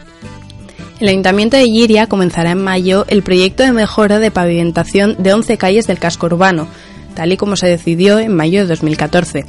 El 1.01 1.09
Ayuntamiento 1.09 1.57
de 1.57 1.65
Giria 1.65 2.07
comenzará 2.07 2.51
en 2.51 2.63
mayo 2.63 3.05
el 3.09 3.21
proyecto 3.21 3.63
de 3.63 3.73
mejora 3.73 4.19
de 4.19 4.31
pavimentación 4.31 5.17
de 5.19 5.33
11 5.33 5.57
calles 5.57 5.87
del 5.87 5.99
casco 5.99 6.27
urbano, 6.27 6.67
tal 7.15 7.31
y 7.31 7.37
como 7.37 7.55
se 7.55 7.67
decidió 7.67 8.19
en 8.19 8.35
mayo 8.35 8.61
de 8.61 8.67
2014. 8.67 9.45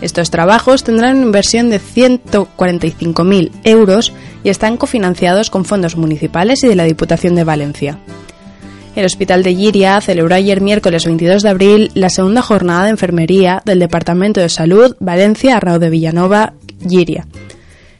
Estos 0.00 0.30
trabajos 0.30 0.82
tendrán 0.82 1.18
una 1.18 1.26
inversión 1.26 1.70
de 1.70 1.80
145.000 1.80 3.50
euros 3.62 4.12
y 4.42 4.48
están 4.48 4.76
cofinanciados 4.76 5.48
con 5.48 5.64
fondos 5.64 5.96
municipales 5.96 6.64
y 6.64 6.68
de 6.68 6.74
la 6.74 6.84
Diputación 6.84 7.36
de 7.36 7.44
Valencia. 7.44 7.98
El 8.96 9.06
Hospital 9.06 9.42
de 9.42 9.54
Giria 9.54 10.00
celebró 10.00 10.34
ayer 10.34 10.60
miércoles 10.60 11.06
22 11.06 11.42
de 11.42 11.48
abril 11.48 11.90
la 11.94 12.10
segunda 12.10 12.42
jornada 12.42 12.84
de 12.84 12.90
enfermería 12.90 13.62
del 13.64 13.78
Departamento 13.78 14.40
de 14.40 14.48
Salud 14.48 14.96
Valencia 14.98 15.56
Arrao 15.56 15.78
de 15.78 15.88
Villanova, 15.88 16.54
Giria. 16.86 17.26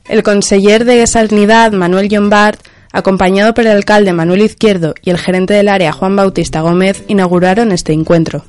El 0.06 0.22
conseller 0.22 0.84
de 0.84 1.06
Sanidad 1.06 1.72
Manuel 1.72 2.08
Llombart, 2.08 2.60
acompañado 2.92 3.54
por 3.54 3.64
el 3.64 3.70
alcalde 3.70 4.12
Manuel 4.12 4.42
Izquierdo 4.42 4.94
y 5.02 5.10
el 5.10 5.18
gerente 5.18 5.54
del 5.54 5.68
área 5.68 5.92
Juan 5.92 6.16
Bautista 6.16 6.60
Gómez, 6.60 7.04
inauguraron 7.08 7.72
este 7.72 7.92
encuentro. 7.92 8.44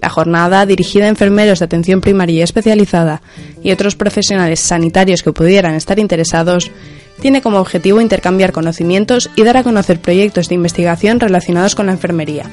La 0.00 0.08
jornada, 0.08 0.66
dirigida 0.66 1.04
a 1.06 1.08
enfermeros 1.08 1.58
de 1.58 1.64
atención 1.64 2.00
primaria 2.00 2.44
especializada 2.44 3.22
y 3.62 3.72
otros 3.72 3.96
profesionales 3.96 4.60
sanitarios 4.60 5.22
que 5.22 5.32
pudieran 5.32 5.74
estar 5.74 5.98
interesados, 5.98 6.70
tiene 7.20 7.42
como 7.42 7.58
objetivo 7.58 8.00
intercambiar 8.00 8.52
conocimientos 8.52 9.30
y 9.36 9.42
dar 9.42 9.56
a 9.56 9.62
conocer 9.62 10.00
proyectos 10.00 10.48
de 10.48 10.54
investigación 10.54 11.20
relacionados 11.20 11.74
con 11.74 11.86
la 11.86 11.92
enfermería. 11.92 12.44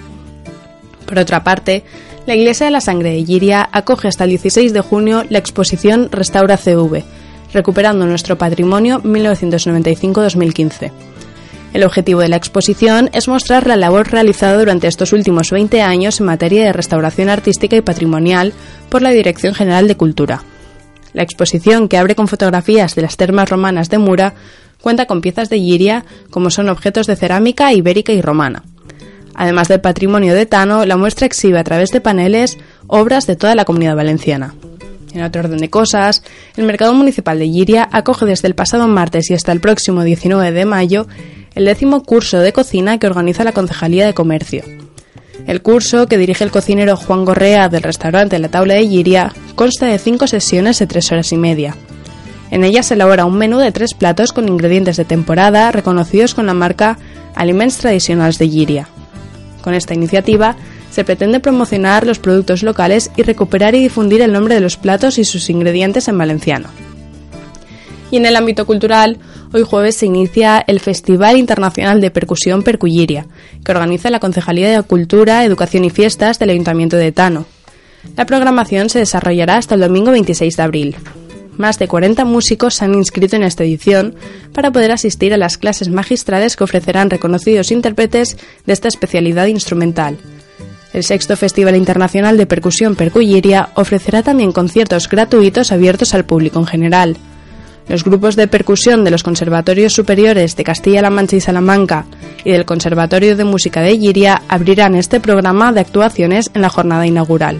Por 1.05 1.19
otra 1.19 1.43
parte, 1.43 1.83
la 2.25 2.35
Iglesia 2.35 2.65
de 2.65 2.71
la 2.71 2.81
Sangre 2.81 3.11
de 3.11 3.25
Giria 3.25 3.67
acoge 3.71 4.07
hasta 4.07 4.23
el 4.23 4.31
16 4.31 4.71
de 4.71 4.81
junio 4.81 5.25
la 5.29 5.39
exposición 5.39 6.09
Restaura 6.11 6.55
CV, 6.57 7.03
recuperando 7.53 8.05
nuestro 8.05 8.37
patrimonio 8.37 9.01
1995-2015. 9.03 10.91
El 11.73 11.83
objetivo 11.83 12.21
de 12.21 12.29
la 12.29 12.35
exposición 12.35 13.09
es 13.13 13.27
mostrar 13.27 13.65
la 13.65 13.75
labor 13.75 14.11
realizada 14.11 14.59
durante 14.59 14.87
estos 14.87 15.11
últimos 15.11 15.49
20 15.49 15.81
años 15.81 16.19
en 16.19 16.27
materia 16.27 16.65
de 16.65 16.71
restauración 16.71 17.29
artística 17.29 17.75
y 17.75 17.81
patrimonial 17.81 18.53
por 18.89 19.01
la 19.01 19.09
Dirección 19.09 19.55
General 19.55 19.87
de 19.87 19.97
Cultura. 19.97 20.43
La 21.13 21.23
exposición, 21.23 21.87
que 21.87 21.97
abre 21.97 22.13
con 22.13 22.27
fotografías 22.27 22.93
de 22.93 23.01
las 23.01 23.17
termas 23.17 23.49
romanas 23.49 23.89
de 23.89 23.97
Mura, 23.97 24.35
cuenta 24.83 25.07
con 25.07 25.21
piezas 25.21 25.49
de 25.49 25.57
Giria, 25.57 26.05
como 26.29 26.51
son 26.51 26.69
objetos 26.69 27.07
de 27.07 27.15
cerámica 27.15 27.73
ibérica 27.73 28.13
y 28.13 28.21
romana. 28.21 28.63
Además 29.33 29.67
del 29.67 29.81
patrimonio 29.81 30.35
de 30.35 30.45
Tano, 30.45 30.85
la 30.85 30.95
muestra 30.95 31.25
exhibe 31.25 31.57
a 31.57 31.63
través 31.63 31.89
de 31.89 32.01
paneles 32.01 32.59
obras 32.85 33.25
de 33.25 33.35
toda 33.35 33.55
la 33.55 33.65
comunidad 33.65 33.95
valenciana. 33.95 34.53
En 35.11 35.23
otro 35.23 35.41
orden 35.41 35.59
de 35.59 35.69
cosas, 35.71 36.23
el 36.55 36.65
Mercado 36.65 36.93
Municipal 36.93 37.39
de 37.39 37.47
Giria 37.47 37.89
acoge 37.91 38.27
desde 38.27 38.47
el 38.47 38.55
pasado 38.55 38.87
martes 38.87 39.29
y 39.31 39.33
hasta 39.33 39.51
el 39.51 39.59
próximo 39.59 40.03
19 40.03 40.51
de 40.51 40.65
mayo 40.65 41.07
el 41.55 41.65
décimo 41.65 42.03
curso 42.03 42.39
de 42.39 42.53
cocina 42.53 42.97
que 42.97 43.07
organiza 43.07 43.43
la 43.43 43.51
Concejalía 43.51 44.05
de 44.05 44.13
Comercio. 44.13 44.63
El 45.47 45.61
curso, 45.61 46.07
que 46.07 46.17
dirige 46.17 46.43
el 46.43 46.51
cocinero 46.51 46.95
Juan 46.95 47.25
Gorrea 47.25 47.69
del 47.69 47.83
restaurante 47.83 48.39
La 48.39 48.49
Taula 48.49 48.75
de 48.75 48.87
Giria, 48.87 49.33
consta 49.55 49.87
de 49.87 49.99
cinco 49.99 50.27
sesiones 50.27 50.79
de 50.79 50.87
tres 50.87 51.11
horas 51.11 51.31
y 51.31 51.37
media. 51.37 51.75
En 52.49 52.63
ella 52.63 52.83
se 52.83 52.93
elabora 52.93 53.25
un 53.25 53.37
menú 53.37 53.57
de 53.57 53.71
tres 53.71 53.93
platos 53.93 54.31
con 54.31 54.47
ingredientes 54.47 54.97
de 54.97 55.05
temporada 55.05 55.71
reconocidos 55.71 56.33
con 56.33 56.45
la 56.45 56.53
marca 56.53 56.97
Aliments 57.35 57.77
Tradicionals 57.77 58.37
de 58.37 58.47
Giria. 58.47 58.87
Con 59.61 59.73
esta 59.73 59.93
iniciativa 59.93 60.55
se 60.91 61.03
pretende 61.03 61.39
promocionar 61.39 62.05
los 62.05 62.19
productos 62.19 62.61
locales 62.61 63.09
y 63.17 63.23
recuperar 63.23 63.73
y 63.73 63.79
difundir 63.79 64.21
el 64.21 64.31
nombre 64.31 64.53
de 64.53 64.61
los 64.61 64.77
platos 64.77 65.17
y 65.17 65.25
sus 65.25 65.49
ingredientes 65.49 66.07
en 66.07 66.17
valenciano. 66.17 66.69
Y 68.11 68.17
en 68.17 68.27
el 68.27 68.35
ámbito 68.35 68.67
cultural, 68.67 69.17
hoy 69.53 69.63
jueves 69.63 69.95
se 69.95 70.07
inicia 70.07 70.63
el 70.65 70.79
Festival 70.79 71.37
Internacional 71.37 72.01
de 72.01 72.11
Percusión 72.11 72.63
Percuyiria, 72.63 73.27
que 73.63 73.71
organiza 73.71 74.09
la 74.09 74.19
Concejalía 74.19 74.69
de 74.69 74.83
Cultura, 74.83 75.45
Educación 75.45 75.85
y 75.85 75.89
Fiestas 75.89 76.39
del 76.39 76.49
Ayuntamiento 76.49 76.97
de 76.97 77.11
Tano. 77.11 77.45
La 78.17 78.25
programación 78.25 78.89
se 78.89 78.99
desarrollará 78.99 79.57
hasta 79.57 79.75
el 79.75 79.81
domingo 79.81 80.11
26 80.11 80.57
de 80.57 80.63
abril. 80.63 80.95
Más 81.57 81.77
de 81.77 81.87
40 81.87 82.25
músicos 82.25 82.73
se 82.73 82.85
han 82.85 82.95
inscrito 82.95 83.35
en 83.35 83.43
esta 83.43 83.63
edición 83.63 84.15
para 84.53 84.71
poder 84.71 84.91
asistir 84.91 85.33
a 85.33 85.37
las 85.37 85.57
clases 85.57 85.89
magistrales 85.89 86.55
que 86.55 86.63
ofrecerán 86.63 87.11
reconocidos 87.11 87.71
intérpretes 87.71 88.37
de 88.65 88.73
esta 88.73 88.87
especialidad 88.87 89.45
instrumental. 89.45 90.17
El 90.93 91.03
sexto 91.03 91.37
Festival 91.37 91.75
Internacional 91.75 92.37
de 92.37 92.47
Percusión 92.47 92.95
Percuyiria 92.95 93.69
ofrecerá 93.75 94.23
también 94.23 94.51
conciertos 94.51 95.07
gratuitos 95.07 95.71
abiertos 95.71 96.13
al 96.15 96.25
público 96.25 96.59
en 96.59 96.65
general. 96.65 97.17
Los 97.87 98.03
grupos 98.03 98.35
de 98.35 98.47
percusión 98.47 99.03
de 99.03 99.11
los 99.11 99.23
conservatorios 99.23 99.93
superiores 99.93 100.55
de 100.55 100.63
Castilla-La 100.63 101.09
Mancha 101.09 101.35
y 101.35 101.41
Salamanca 101.41 102.05
y 102.45 102.51
del 102.51 102.65
Conservatorio 102.65 103.35
de 103.35 103.43
Música 103.43 103.81
de 103.81 103.97
Giria 103.97 104.41
abrirán 104.47 104.95
este 104.95 105.19
programa 105.19 105.73
de 105.73 105.81
actuaciones 105.81 106.49
en 106.53 106.61
la 106.61 106.69
jornada 106.69 107.05
inaugural. 107.05 107.59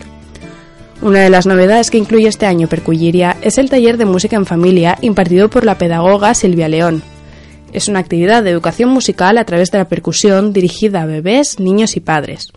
Una 1.02 1.20
de 1.20 1.30
las 1.30 1.46
novedades 1.46 1.92
que 1.92 1.98
incluye 1.98 2.30
este 2.30 2.46
año 2.46 2.70
Percuyiria 2.70 3.36
es 3.42 3.58
el 3.58 3.70
taller 3.70 3.98
de 3.98 4.06
música 4.06 4.38
en 4.38 4.46
familia 4.46 4.98
impartido 5.02 5.50
por 5.50 5.66
la 5.66 5.78
pedagoga 5.78 6.34
Silvia 6.34 6.70
León. 6.70 7.04
Es 7.74 7.90
una 7.90 8.00
actividad 8.00 8.42
de 8.42 8.52
educación 8.52 8.90
musical 8.90 9.38
a 9.38 9.44
través 9.44 9.70
de 9.72 9.80
la 9.80 9.90
percusión 9.90 10.54
dirigida 10.54 11.02
a 11.02 11.06
bebés, 11.06 11.60
niños 11.60 11.98
y 11.98 12.00
padres. 12.00 12.54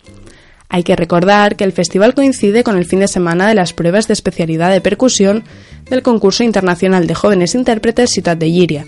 Hay 0.69 0.83
que 0.83 0.95
recordar 0.95 1.55
que 1.57 1.63
el 1.63 1.73
festival 1.73 2.13
coincide 2.13 2.63
con 2.63 2.77
el 2.77 2.85
fin 2.85 2.99
de 2.99 3.07
semana 3.07 3.47
de 3.47 3.55
las 3.55 3.73
pruebas 3.73 4.07
de 4.07 4.13
especialidad 4.13 4.71
de 4.71 4.81
percusión 4.81 5.43
del 5.89 6.03
concurso 6.03 6.43
internacional 6.43 7.07
de 7.07 7.15
jóvenes 7.15 7.55
intérpretes 7.55 8.11
Ciudad 8.11 8.37
de 8.37 8.49
Giria, 8.49 8.85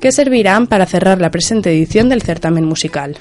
que 0.00 0.12
servirán 0.12 0.66
para 0.66 0.86
cerrar 0.86 1.20
la 1.20 1.30
presente 1.30 1.70
edición 1.70 2.08
del 2.08 2.22
certamen 2.22 2.64
musical. 2.64 3.16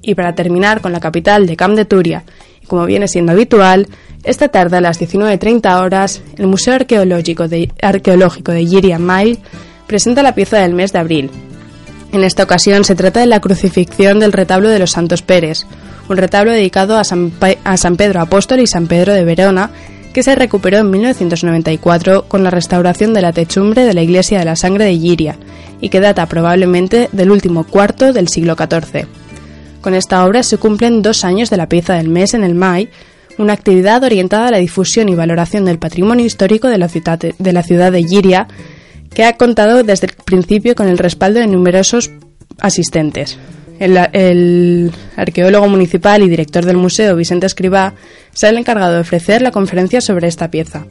Y 0.00 0.14
para 0.14 0.34
terminar 0.34 0.80
con 0.80 0.92
la 0.92 1.00
capital 1.00 1.46
de 1.46 1.56
Camp 1.56 1.76
de 1.76 1.84
Turia, 1.84 2.24
y 2.62 2.66
como 2.66 2.86
viene 2.86 3.08
siendo 3.08 3.32
habitual, 3.32 3.88
esta 4.24 4.48
tarde 4.48 4.76
a 4.76 4.80
las 4.80 5.00
19.30 5.00 5.80
horas, 5.80 6.22
el 6.38 6.46
Museo 6.46 6.74
Arqueológico 6.74 7.48
de, 7.48 7.70
Arqueológico 7.82 8.52
de 8.52 8.98
Mail 8.98 9.38
presenta 9.86 10.22
la 10.22 10.34
pieza 10.34 10.58
del 10.58 10.74
mes 10.74 10.92
de 10.92 10.98
abril. 11.00 11.30
En 12.12 12.24
esta 12.24 12.44
ocasión 12.44 12.84
se 12.84 12.94
trata 12.94 13.20
de 13.20 13.26
la 13.26 13.40
crucifixión 13.40 14.20
del 14.20 14.32
retablo 14.32 14.68
de 14.68 14.78
los 14.78 14.92
Santos 14.92 15.22
Pérez, 15.22 15.66
un 16.08 16.16
retablo 16.16 16.52
dedicado 16.52 16.98
a 16.98 17.04
San, 17.04 17.32
a 17.64 17.76
San 17.76 17.96
Pedro 17.96 18.20
Apóstol 18.20 18.60
y 18.60 18.66
San 18.66 18.86
Pedro 18.86 19.12
de 19.12 19.24
Verona, 19.24 19.70
que 20.12 20.22
se 20.22 20.34
recuperó 20.34 20.78
en 20.78 20.90
1994 20.90 22.26
con 22.28 22.44
la 22.44 22.50
restauración 22.50 23.14
de 23.14 23.22
la 23.22 23.32
techumbre 23.32 23.84
de 23.84 23.94
la 23.94 24.02
Iglesia 24.02 24.38
de 24.38 24.44
la 24.44 24.56
Sangre 24.56 24.84
de 24.84 24.98
Giria 24.98 25.36
y 25.80 25.88
que 25.88 26.00
data 26.00 26.26
probablemente 26.26 27.08
del 27.12 27.30
último 27.30 27.64
cuarto 27.64 28.12
del 28.12 28.28
siglo 28.28 28.54
XIV. 28.56 29.06
Con 29.80 29.94
esta 29.94 30.24
obra 30.24 30.42
se 30.42 30.58
cumplen 30.58 31.02
dos 31.02 31.24
años 31.24 31.50
de 31.50 31.56
la 31.56 31.68
pieza 31.68 31.94
del 31.94 32.08
mes 32.08 32.34
en 32.34 32.44
el 32.44 32.54
MAI, 32.54 32.88
una 33.38 33.54
actividad 33.54 34.04
orientada 34.04 34.48
a 34.48 34.50
la 34.50 34.58
difusión 34.58 35.08
y 35.08 35.14
valoración 35.14 35.64
del 35.64 35.78
patrimonio 35.78 36.24
histórico 36.24 36.68
de 36.68 36.78
la 36.78 36.88
ciudad 36.88 37.18
de, 37.18 37.34
de 37.38 38.46
que 39.12 39.24
ha 39.24 39.36
contado 39.36 39.82
desde 39.82 40.06
el 40.06 40.12
principio 40.24 40.74
con 40.74 40.88
el 40.88 40.98
respaldo 40.98 41.40
de 41.40 41.46
numerosos 41.46 42.10
asistentes. 42.60 43.38
El, 43.78 44.92
arqueólogo 45.16 45.68
municipal 45.68 46.22
y 46.22 46.28
director 46.28 46.64
del 46.64 46.76
museo, 46.76 47.16
Vicente 47.16 47.46
Escribá, 47.46 47.94
se 48.32 48.48
el 48.48 48.58
encargado 48.58 48.94
de 48.94 49.00
ofrecer 49.00 49.42
la 49.42 49.50
conferencia 49.50 50.00
sobre 50.00 50.28
esta 50.28 50.50
pieza. 50.50 50.86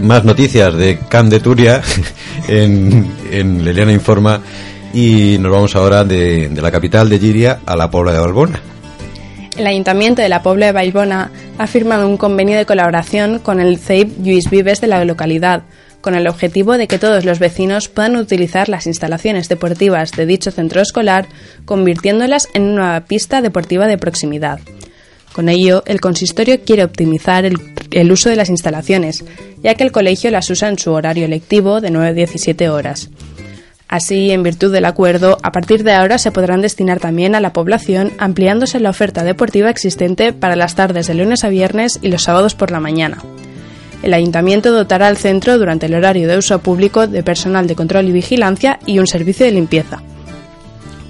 Más, 0.00 0.24
noticias 0.24 0.74
de 0.74 1.00
Can 1.08 1.28
de 1.28 1.40
Turia 1.40 1.82
en, 2.48 3.12
en 3.30 3.64
Leliana 3.64 3.92
Informa 3.92 4.40
y 4.94 5.38
nos 5.38 5.50
vamos 5.50 5.74
ahora 5.74 6.04
de, 6.04 6.50
la 6.54 6.70
capital 6.70 7.08
de 7.08 7.18
Giria 7.18 7.60
a 7.64 7.76
la 7.76 7.90
Pobla 7.90 8.12
de 8.12 8.20
Balbona. 8.20 8.60
El 9.56 9.66
Ayuntamiento 9.66 10.22
de 10.22 10.30
la 10.30 10.42
Pobla 10.42 10.66
de 10.66 10.72
Balbona 10.72 11.30
ha 11.58 11.66
firmado 11.66 12.08
un 12.08 12.16
convenio 12.16 12.56
de 12.56 12.64
colaboración 12.64 13.38
con 13.38 13.60
el 13.60 13.78
CEIP 13.78 14.22
Lluís 14.22 14.48
Vives 14.48 14.80
de 14.80 14.86
la 14.86 15.04
localidad, 15.04 15.64
con 16.00 16.14
el 16.14 16.26
objetivo 16.26 16.78
de 16.78 16.88
que 16.88 16.98
todos 16.98 17.26
los 17.26 17.38
vecinos 17.38 17.88
puedan 17.88 18.16
utilizar 18.16 18.70
las 18.70 18.86
instalaciones 18.86 19.50
deportivas 19.50 20.12
de 20.12 20.24
dicho 20.24 20.50
centro 20.50 20.80
escolar, 20.80 21.26
convirtiéndolas 21.66 22.48
en 22.54 22.62
una 22.62 23.04
pista 23.04 23.42
deportiva 23.42 23.86
de 23.86 23.98
proximidad. 23.98 24.58
Con 25.34 25.48
ello, 25.50 25.82
el 25.86 26.00
consistorio 26.00 26.60
quiere 26.62 26.84
optimizar 26.84 27.44
el, 27.44 27.56
el, 27.90 28.10
uso 28.10 28.30
de 28.30 28.36
las 28.36 28.48
instalaciones, 28.48 29.24
ya 29.62 29.74
que 29.74 29.84
el 29.84 29.92
colegio 29.92 30.30
las 30.30 30.48
usa 30.50 30.68
en 30.68 30.78
su 30.78 30.92
horario 30.92 31.28
lectivo 31.28 31.80
de 31.80 31.90
9 31.90 32.08
a 32.08 32.12
17 32.12 32.68
horas. 32.70 33.10
Así, 33.92 34.30
en 34.30 34.42
virtud 34.42 34.72
del 34.72 34.86
acuerdo, 34.86 35.36
a 35.42 35.52
partir 35.52 35.84
de 35.84 35.92
ahora 35.92 36.16
se 36.16 36.32
podrán 36.32 36.62
destinar 36.62 36.98
también 36.98 37.34
a 37.34 37.42
la 37.42 37.52
población, 37.52 38.10
ampliándose 38.16 38.80
la 38.80 38.88
oferta 38.88 39.22
deportiva 39.22 39.68
existente 39.68 40.32
para 40.32 40.56
las 40.56 40.74
tardes 40.74 41.08
de 41.08 41.14
lunes 41.14 41.44
a 41.44 41.50
viernes 41.50 41.98
y 42.00 42.08
los 42.08 42.22
sábados 42.22 42.54
por 42.54 42.70
la 42.70 42.80
mañana. 42.80 43.18
El 44.02 44.14
ayuntamiento 44.14 44.72
dotará 44.72 45.08
al 45.08 45.18
centro 45.18 45.58
durante 45.58 45.84
el 45.84 45.94
horario 45.94 46.26
de 46.26 46.38
uso 46.38 46.58
público 46.60 47.06
de 47.06 47.22
personal 47.22 47.66
de 47.66 47.76
control 47.76 48.08
y 48.08 48.12
vigilancia 48.12 48.78
y 48.86 48.98
un 48.98 49.06
servicio 49.06 49.44
de 49.44 49.52
limpieza. 49.52 50.02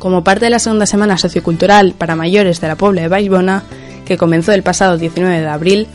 Como 0.00 0.24
parte 0.24 0.46
de 0.46 0.50
la 0.50 0.58
segunda 0.58 0.86
semana 0.86 1.18
sociocultural 1.18 1.94
para 1.96 2.16
mayores 2.16 2.60
de 2.60 2.66
la 2.66 2.74
Pobla 2.74 3.02
de 3.02 3.08
Baibona, 3.08 3.62
que 4.04 4.18
comenzó 4.18 4.50
el 4.54 4.64
pasado 4.64 4.98
19 4.98 5.40
de 5.40 5.48
abril, 5.48 5.86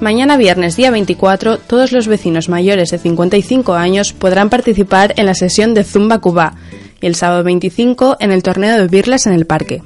Mañana 0.00 0.36
viernes 0.36 0.76
día 0.76 0.90
24, 0.90 1.56
todos 1.58 1.90
los 1.90 2.06
vecinos 2.06 2.50
mayores 2.50 2.90
de 2.90 2.98
55 2.98 3.72
años 3.74 4.12
podrán 4.12 4.50
participar 4.50 5.14
en 5.16 5.24
la 5.24 5.34
sesión 5.34 5.72
de 5.72 5.84
Zumba 5.84 6.18
Cuba 6.18 6.54
y 7.00 7.06
el 7.06 7.14
sábado 7.14 7.42
25 7.44 8.18
en 8.20 8.30
el 8.30 8.42
torneo 8.42 8.76
de 8.76 8.88
Birles 8.88 9.26
en 9.26 9.32
el 9.32 9.46
parque. 9.46 9.82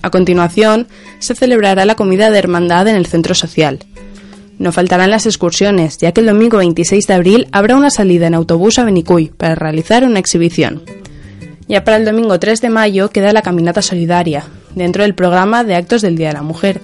A 0.00 0.08
continuación, 0.08 0.88
se 1.18 1.34
celebrará 1.34 1.84
la 1.84 1.94
comida 1.94 2.30
de 2.30 2.38
hermandad 2.38 2.88
en 2.88 2.96
el 2.96 3.04
centro 3.04 3.34
social. 3.34 3.80
No 4.58 4.72
faltarán 4.72 5.10
las 5.10 5.26
excursiones, 5.26 5.98
ya 5.98 6.12
que 6.12 6.22
el 6.22 6.26
domingo 6.26 6.56
26 6.56 7.06
de 7.06 7.14
abril 7.14 7.48
habrá 7.52 7.76
una 7.76 7.90
salida 7.90 8.28
en 8.28 8.34
autobús 8.34 8.78
a 8.78 8.84
Benicuy 8.84 9.28
para 9.28 9.54
realizar 9.54 10.04
una 10.04 10.18
exhibición. 10.18 10.82
Ya 11.68 11.84
para 11.84 11.98
el 11.98 12.06
domingo 12.06 12.38
3 12.40 12.62
de 12.62 12.70
mayo 12.70 13.10
queda 13.10 13.34
la 13.34 13.42
caminata 13.42 13.82
solidaria, 13.82 14.44
dentro 14.74 15.02
del 15.02 15.14
programa 15.14 15.64
de 15.64 15.74
actos 15.74 16.00
del 16.00 16.16
Día 16.16 16.28
de 16.28 16.34
la 16.34 16.42
Mujer. 16.42 16.80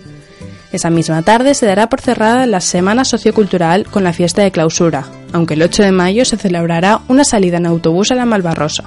Esa 0.72 0.90
misma 0.90 1.22
tarde 1.22 1.54
se 1.54 1.66
dará 1.66 1.88
por 1.88 2.00
cerrada 2.00 2.44
la 2.46 2.60
Semana 2.60 3.04
Sociocultural 3.04 3.86
con 3.86 4.04
la 4.04 4.12
fiesta 4.12 4.42
de 4.42 4.50
clausura, 4.50 5.06
aunque 5.32 5.54
el 5.54 5.62
8 5.62 5.84
de 5.84 5.92
mayo 5.92 6.24
se 6.24 6.36
celebrará 6.36 7.00
una 7.08 7.24
salida 7.24 7.58
en 7.58 7.66
autobús 7.66 8.10
a 8.10 8.14
la 8.14 8.26
Malvarrosa. 8.26 8.84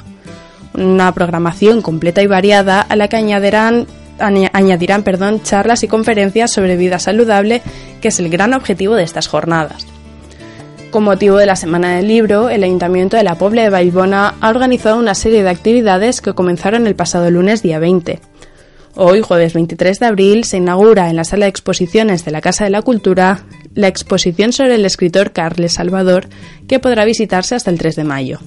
Una 0.74 1.14
programación 1.14 1.82
completa 1.82 2.22
y 2.22 2.28
variada 2.28 2.82
a 2.82 2.96
la 2.96 3.08
que 3.08 3.18
añadirán, 3.18 3.88
charlas 5.44 5.84
y 5.84 5.88
conferencias 5.88 6.52
sobre 6.52 6.78
vida 6.78 7.00
saludable, 7.00 7.62
que 8.02 8.10
es 8.10 8.20
el 8.20 8.30
gran 8.30 8.54
objetivo 8.54 8.96
de 8.96 9.04
estas 9.04 9.28
jornadas. 9.28 9.88
Con 10.92 11.04
motivo 11.04 11.38
de 11.38 11.46
la 11.46 11.56
Semana 11.56 11.96
del 11.96 12.08
Libro, 12.08 12.50
el 12.50 12.64
Ayuntamiento 12.64 13.16
de 13.16 13.24
la 13.24 13.36
Pobla 13.36 13.62
de 13.62 13.70
Baibona 13.70 14.34
ha 14.42 14.50
organizado 14.50 14.98
una 14.98 15.14
serie 15.14 15.44
de 15.44 15.50
actividades 15.50 16.20
que 16.20 16.34
comenzaron 16.34 16.88
el 16.88 16.96
pasado 16.96 17.30
lunes 17.30 17.62
día 17.62 17.80
20. 17.80 18.20
Hoy, 19.02 19.22
jueves 19.22 19.54
23 19.54 19.98
de 19.98 20.06
abril, 20.08 20.44
se 20.44 20.58
inaugura 20.58 21.10
en 21.10 21.16
la 21.16 21.24
sala 21.24 21.46
de 21.46 21.50
exposiciones 21.52 22.26
de 22.26 22.32
la 22.32 22.42
Casa 22.42 22.66
de 22.66 22.70
la 22.70 22.82
Cultura 22.82 23.46
la 23.74 23.88
exposición 23.88 24.52
sobre 24.52 24.76
el 24.76 24.84
escritor 24.84 25.32
Carles 25.32 25.76
Salvador, 25.76 26.28
que 26.68 26.80
podrá 26.80 27.06
visitarse 27.06 27.56
hasta 27.56 27.72
el 27.72 27.78
3 27.78 27.96
de 27.96 28.04
mayo. 28.04 28.40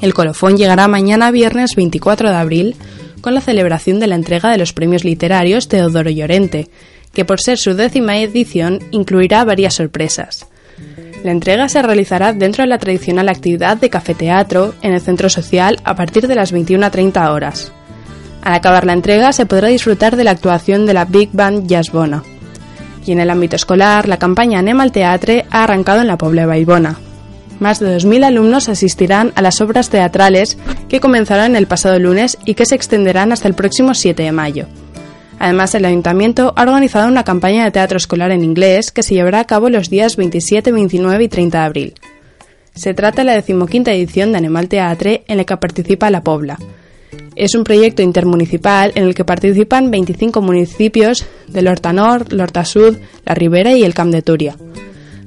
El 0.00 0.14
colofón 0.14 0.56
llegará 0.56 0.86
mañana 0.86 1.32
viernes 1.32 1.74
24 1.74 2.30
de 2.30 2.36
abril 2.36 2.76
con 3.20 3.34
la 3.34 3.40
celebración 3.40 3.98
de 3.98 4.06
la 4.06 4.14
entrega 4.14 4.52
de 4.52 4.58
los 4.58 4.72
premios 4.72 5.02
literarios 5.02 5.66
Teodoro 5.66 6.08
Llorente, 6.08 6.68
que 7.12 7.24
por 7.24 7.40
ser 7.40 7.58
su 7.58 7.74
décima 7.74 8.18
edición 8.18 8.78
incluirá 8.92 9.44
varias 9.44 9.74
sorpresas. 9.74 10.46
La 11.24 11.32
entrega 11.32 11.68
se 11.68 11.82
realizará 11.82 12.32
dentro 12.32 12.62
de 12.62 12.68
la 12.68 12.78
tradicional 12.78 13.28
actividad 13.28 13.76
de 13.76 13.90
cafeteatro 13.90 14.72
en 14.82 14.94
el 14.94 15.00
centro 15.00 15.28
social 15.28 15.80
a 15.82 15.96
partir 15.96 16.28
de 16.28 16.36
las 16.36 16.54
21.30 16.54 17.28
horas. 17.32 17.72
Al 18.44 18.52
acabar 18.52 18.84
la 18.84 18.92
entrega 18.92 19.32
se 19.32 19.46
podrá 19.46 19.68
disfrutar 19.68 20.16
de 20.16 20.24
la 20.24 20.30
actuación 20.30 20.84
de 20.84 20.92
la 20.92 21.06
Big 21.06 21.30
Band 21.32 21.66
Jazzbona. 21.66 22.22
Y 23.06 23.12
en 23.12 23.20
el 23.20 23.30
ámbito 23.30 23.56
escolar, 23.56 24.06
la 24.06 24.18
campaña 24.18 24.58
Anem 24.58 24.90
Teatre 24.90 25.46
ha 25.50 25.64
arrancado 25.64 26.02
en 26.02 26.06
la 26.06 26.18
Pobla 26.18 26.44
Baibona. 26.44 26.98
Más 27.58 27.80
de 27.80 27.96
2.000 27.96 28.24
alumnos 28.24 28.68
asistirán 28.68 29.32
a 29.34 29.40
las 29.40 29.62
obras 29.62 29.88
teatrales 29.88 30.58
que 30.90 31.00
comenzaron 31.00 31.56
el 31.56 31.66
pasado 31.66 31.98
lunes 31.98 32.36
y 32.44 32.54
que 32.54 32.66
se 32.66 32.74
extenderán 32.74 33.32
hasta 33.32 33.48
el 33.48 33.54
próximo 33.54 33.94
7 33.94 34.22
de 34.22 34.32
mayo. 34.32 34.66
Además, 35.38 35.74
el 35.74 35.86
ayuntamiento 35.86 36.52
ha 36.54 36.62
organizado 36.62 37.08
una 37.08 37.24
campaña 37.24 37.64
de 37.64 37.70
teatro 37.70 37.96
escolar 37.96 38.30
en 38.30 38.44
inglés 38.44 38.92
que 38.92 39.02
se 39.02 39.14
llevará 39.14 39.40
a 39.40 39.46
cabo 39.46 39.70
los 39.70 39.88
días 39.88 40.16
27, 40.16 40.70
29 40.70 41.24
y 41.24 41.28
30 41.28 41.58
de 41.58 41.64
abril. 41.64 41.94
Se 42.74 42.92
trata 42.92 43.22
de 43.22 43.26
la 43.26 43.34
decimoquinta 43.34 43.92
edición 43.92 44.32
de 44.32 44.38
Animal 44.38 44.68
Teatre 44.68 45.24
en 45.28 45.38
la 45.38 45.44
que 45.44 45.56
participa 45.56 46.10
la 46.10 46.22
Pobla, 46.22 46.58
es 47.36 47.54
un 47.54 47.64
proyecto 47.64 48.02
intermunicipal 48.02 48.92
en 48.94 49.04
el 49.04 49.14
que 49.14 49.24
participan 49.24 49.90
25 49.90 50.40
municipios 50.40 51.26
del 51.48 51.68
Horta 51.68 51.92
Nord, 51.92 52.32
Horta 52.38 52.64
Sud, 52.64 52.96
La 53.24 53.34
Ribera 53.34 53.72
y 53.72 53.82
el 53.82 53.94
Camp 53.94 54.12
de 54.12 54.22
Turia. 54.22 54.56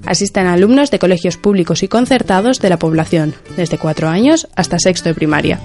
Asisten 0.06 0.48
alumnos 0.48 0.90
de 0.90 1.00
colegios 1.00 1.38
públicos 1.38 1.84
y 1.84 1.88
concertados 1.88 2.60
de 2.60 2.70
la 2.70 2.80
población, 2.80 3.34
desde 3.58 3.78
4 3.78 4.08
años 4.08 4.48
hasta 4.56 4.80
sexto 4.80 5.10
de 5.10 5.16
primaria. 5.16 5.60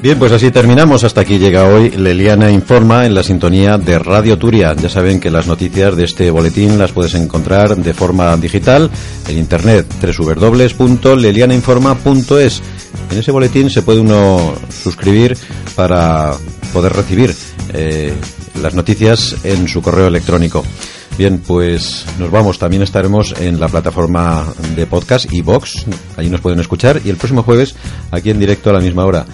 Bien, 0.00 0.16
pues 0.16 0.30
así 0.30 0.52
terminamos. 0.52 1.02
Hasta 1.02 1.22
aquí 1.22 1.38
llega 1.38 1.64
hoy 1.64 1.90
Leliana 1.90 2.52
Informa 2.52 3.04
en 3.04 3.14
la 3.14 3.24
sintonía 3.24 3.78
de 3.78 3.98
Radio 3.98 4.38
Turia. 4.38 4.72
Ya 4.74 4.88
saben 4.88 5.18
que 5.18 5.28
las 5.28 5.48
noticias 5.48 5.96
de 5.96 6.04
este 6.04 6.30
boletín 6.30 6.78
las 6.78 6.92
puedes 6.92 7.14
encontrar 7.14 7.76
de 7.76 7.94
forma 7.94 8.36
digital 8.36 8.92
en 9.26 9.38
internet 9.38 9.92
www.lelianainforma.es. 10.00 12.62
En 13.10 13.18
ese 13.18 13.32
boletín 13.32 13.70
se 13.70 13.82
puede 13.82 13.98
uno 13.98 14.54
suscribir 14.70 15.36
para 15.74 16.32
poder 16.72 16.92
recibir 16.92 17.34
eh, 17.74 18.14
las 18.62 18.74
noticias 18.74 19.34
en 19.42 19.66
su 19.66 19.82
correo 19.82 20.06
electrónico. 20.06 20.62
Bien, 21.18 21.42
pues 21.44 22.06
nos 22.20 22.30
vamos. 22.30 22.60
También 22.60 22.82
estaremos 22.82 23.34
en 23.40 23.58
la 23.58 23.66
plataforma 23.66 24.46
de 24.76 24.86
podcast 24.86 25.32
y 25.32 25.42
Vox. 25.42 25.84
Allí 26.16 26.30
nos 26.30 26.40
pueden 26.40 26.60
escuchar. 26.60 27.00
Y 27.04 27.10
el 27.10 27.16
próximo 27.16 27.42
jueves, 27.42 27.74
aquí 28.12 28.30
en 28.30 28.38
directo 28.38 28.70
a 28.70 28.74
la 28.74 28.80
misma 28.80 29.04
hora. 29.04 29.26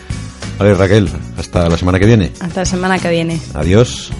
Vale, 0.59 0.75
Raquel, 0.75 1.09
hasta 1.37 1.69
la 1.69 1.77
semana 1.77 1.99
que 1.99 2.07
viene. 2.07 2.33
Hasta 2.41 2.61
la 2.61 2.67
semana 2.67 2.99
que 2.99 3.11
viene. 3.11 3.41
Adiós. 3.55 4.13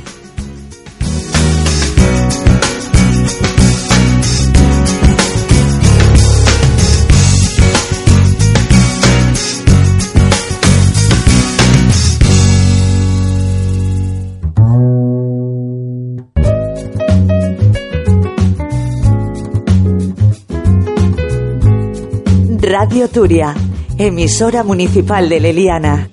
Radio 22.77 23.09
Turia, 23.09 23.55
emisora 23.99 24.65
municipal 24.65 25.29
de 25.29 25.39
Leliana. 25.39 26.09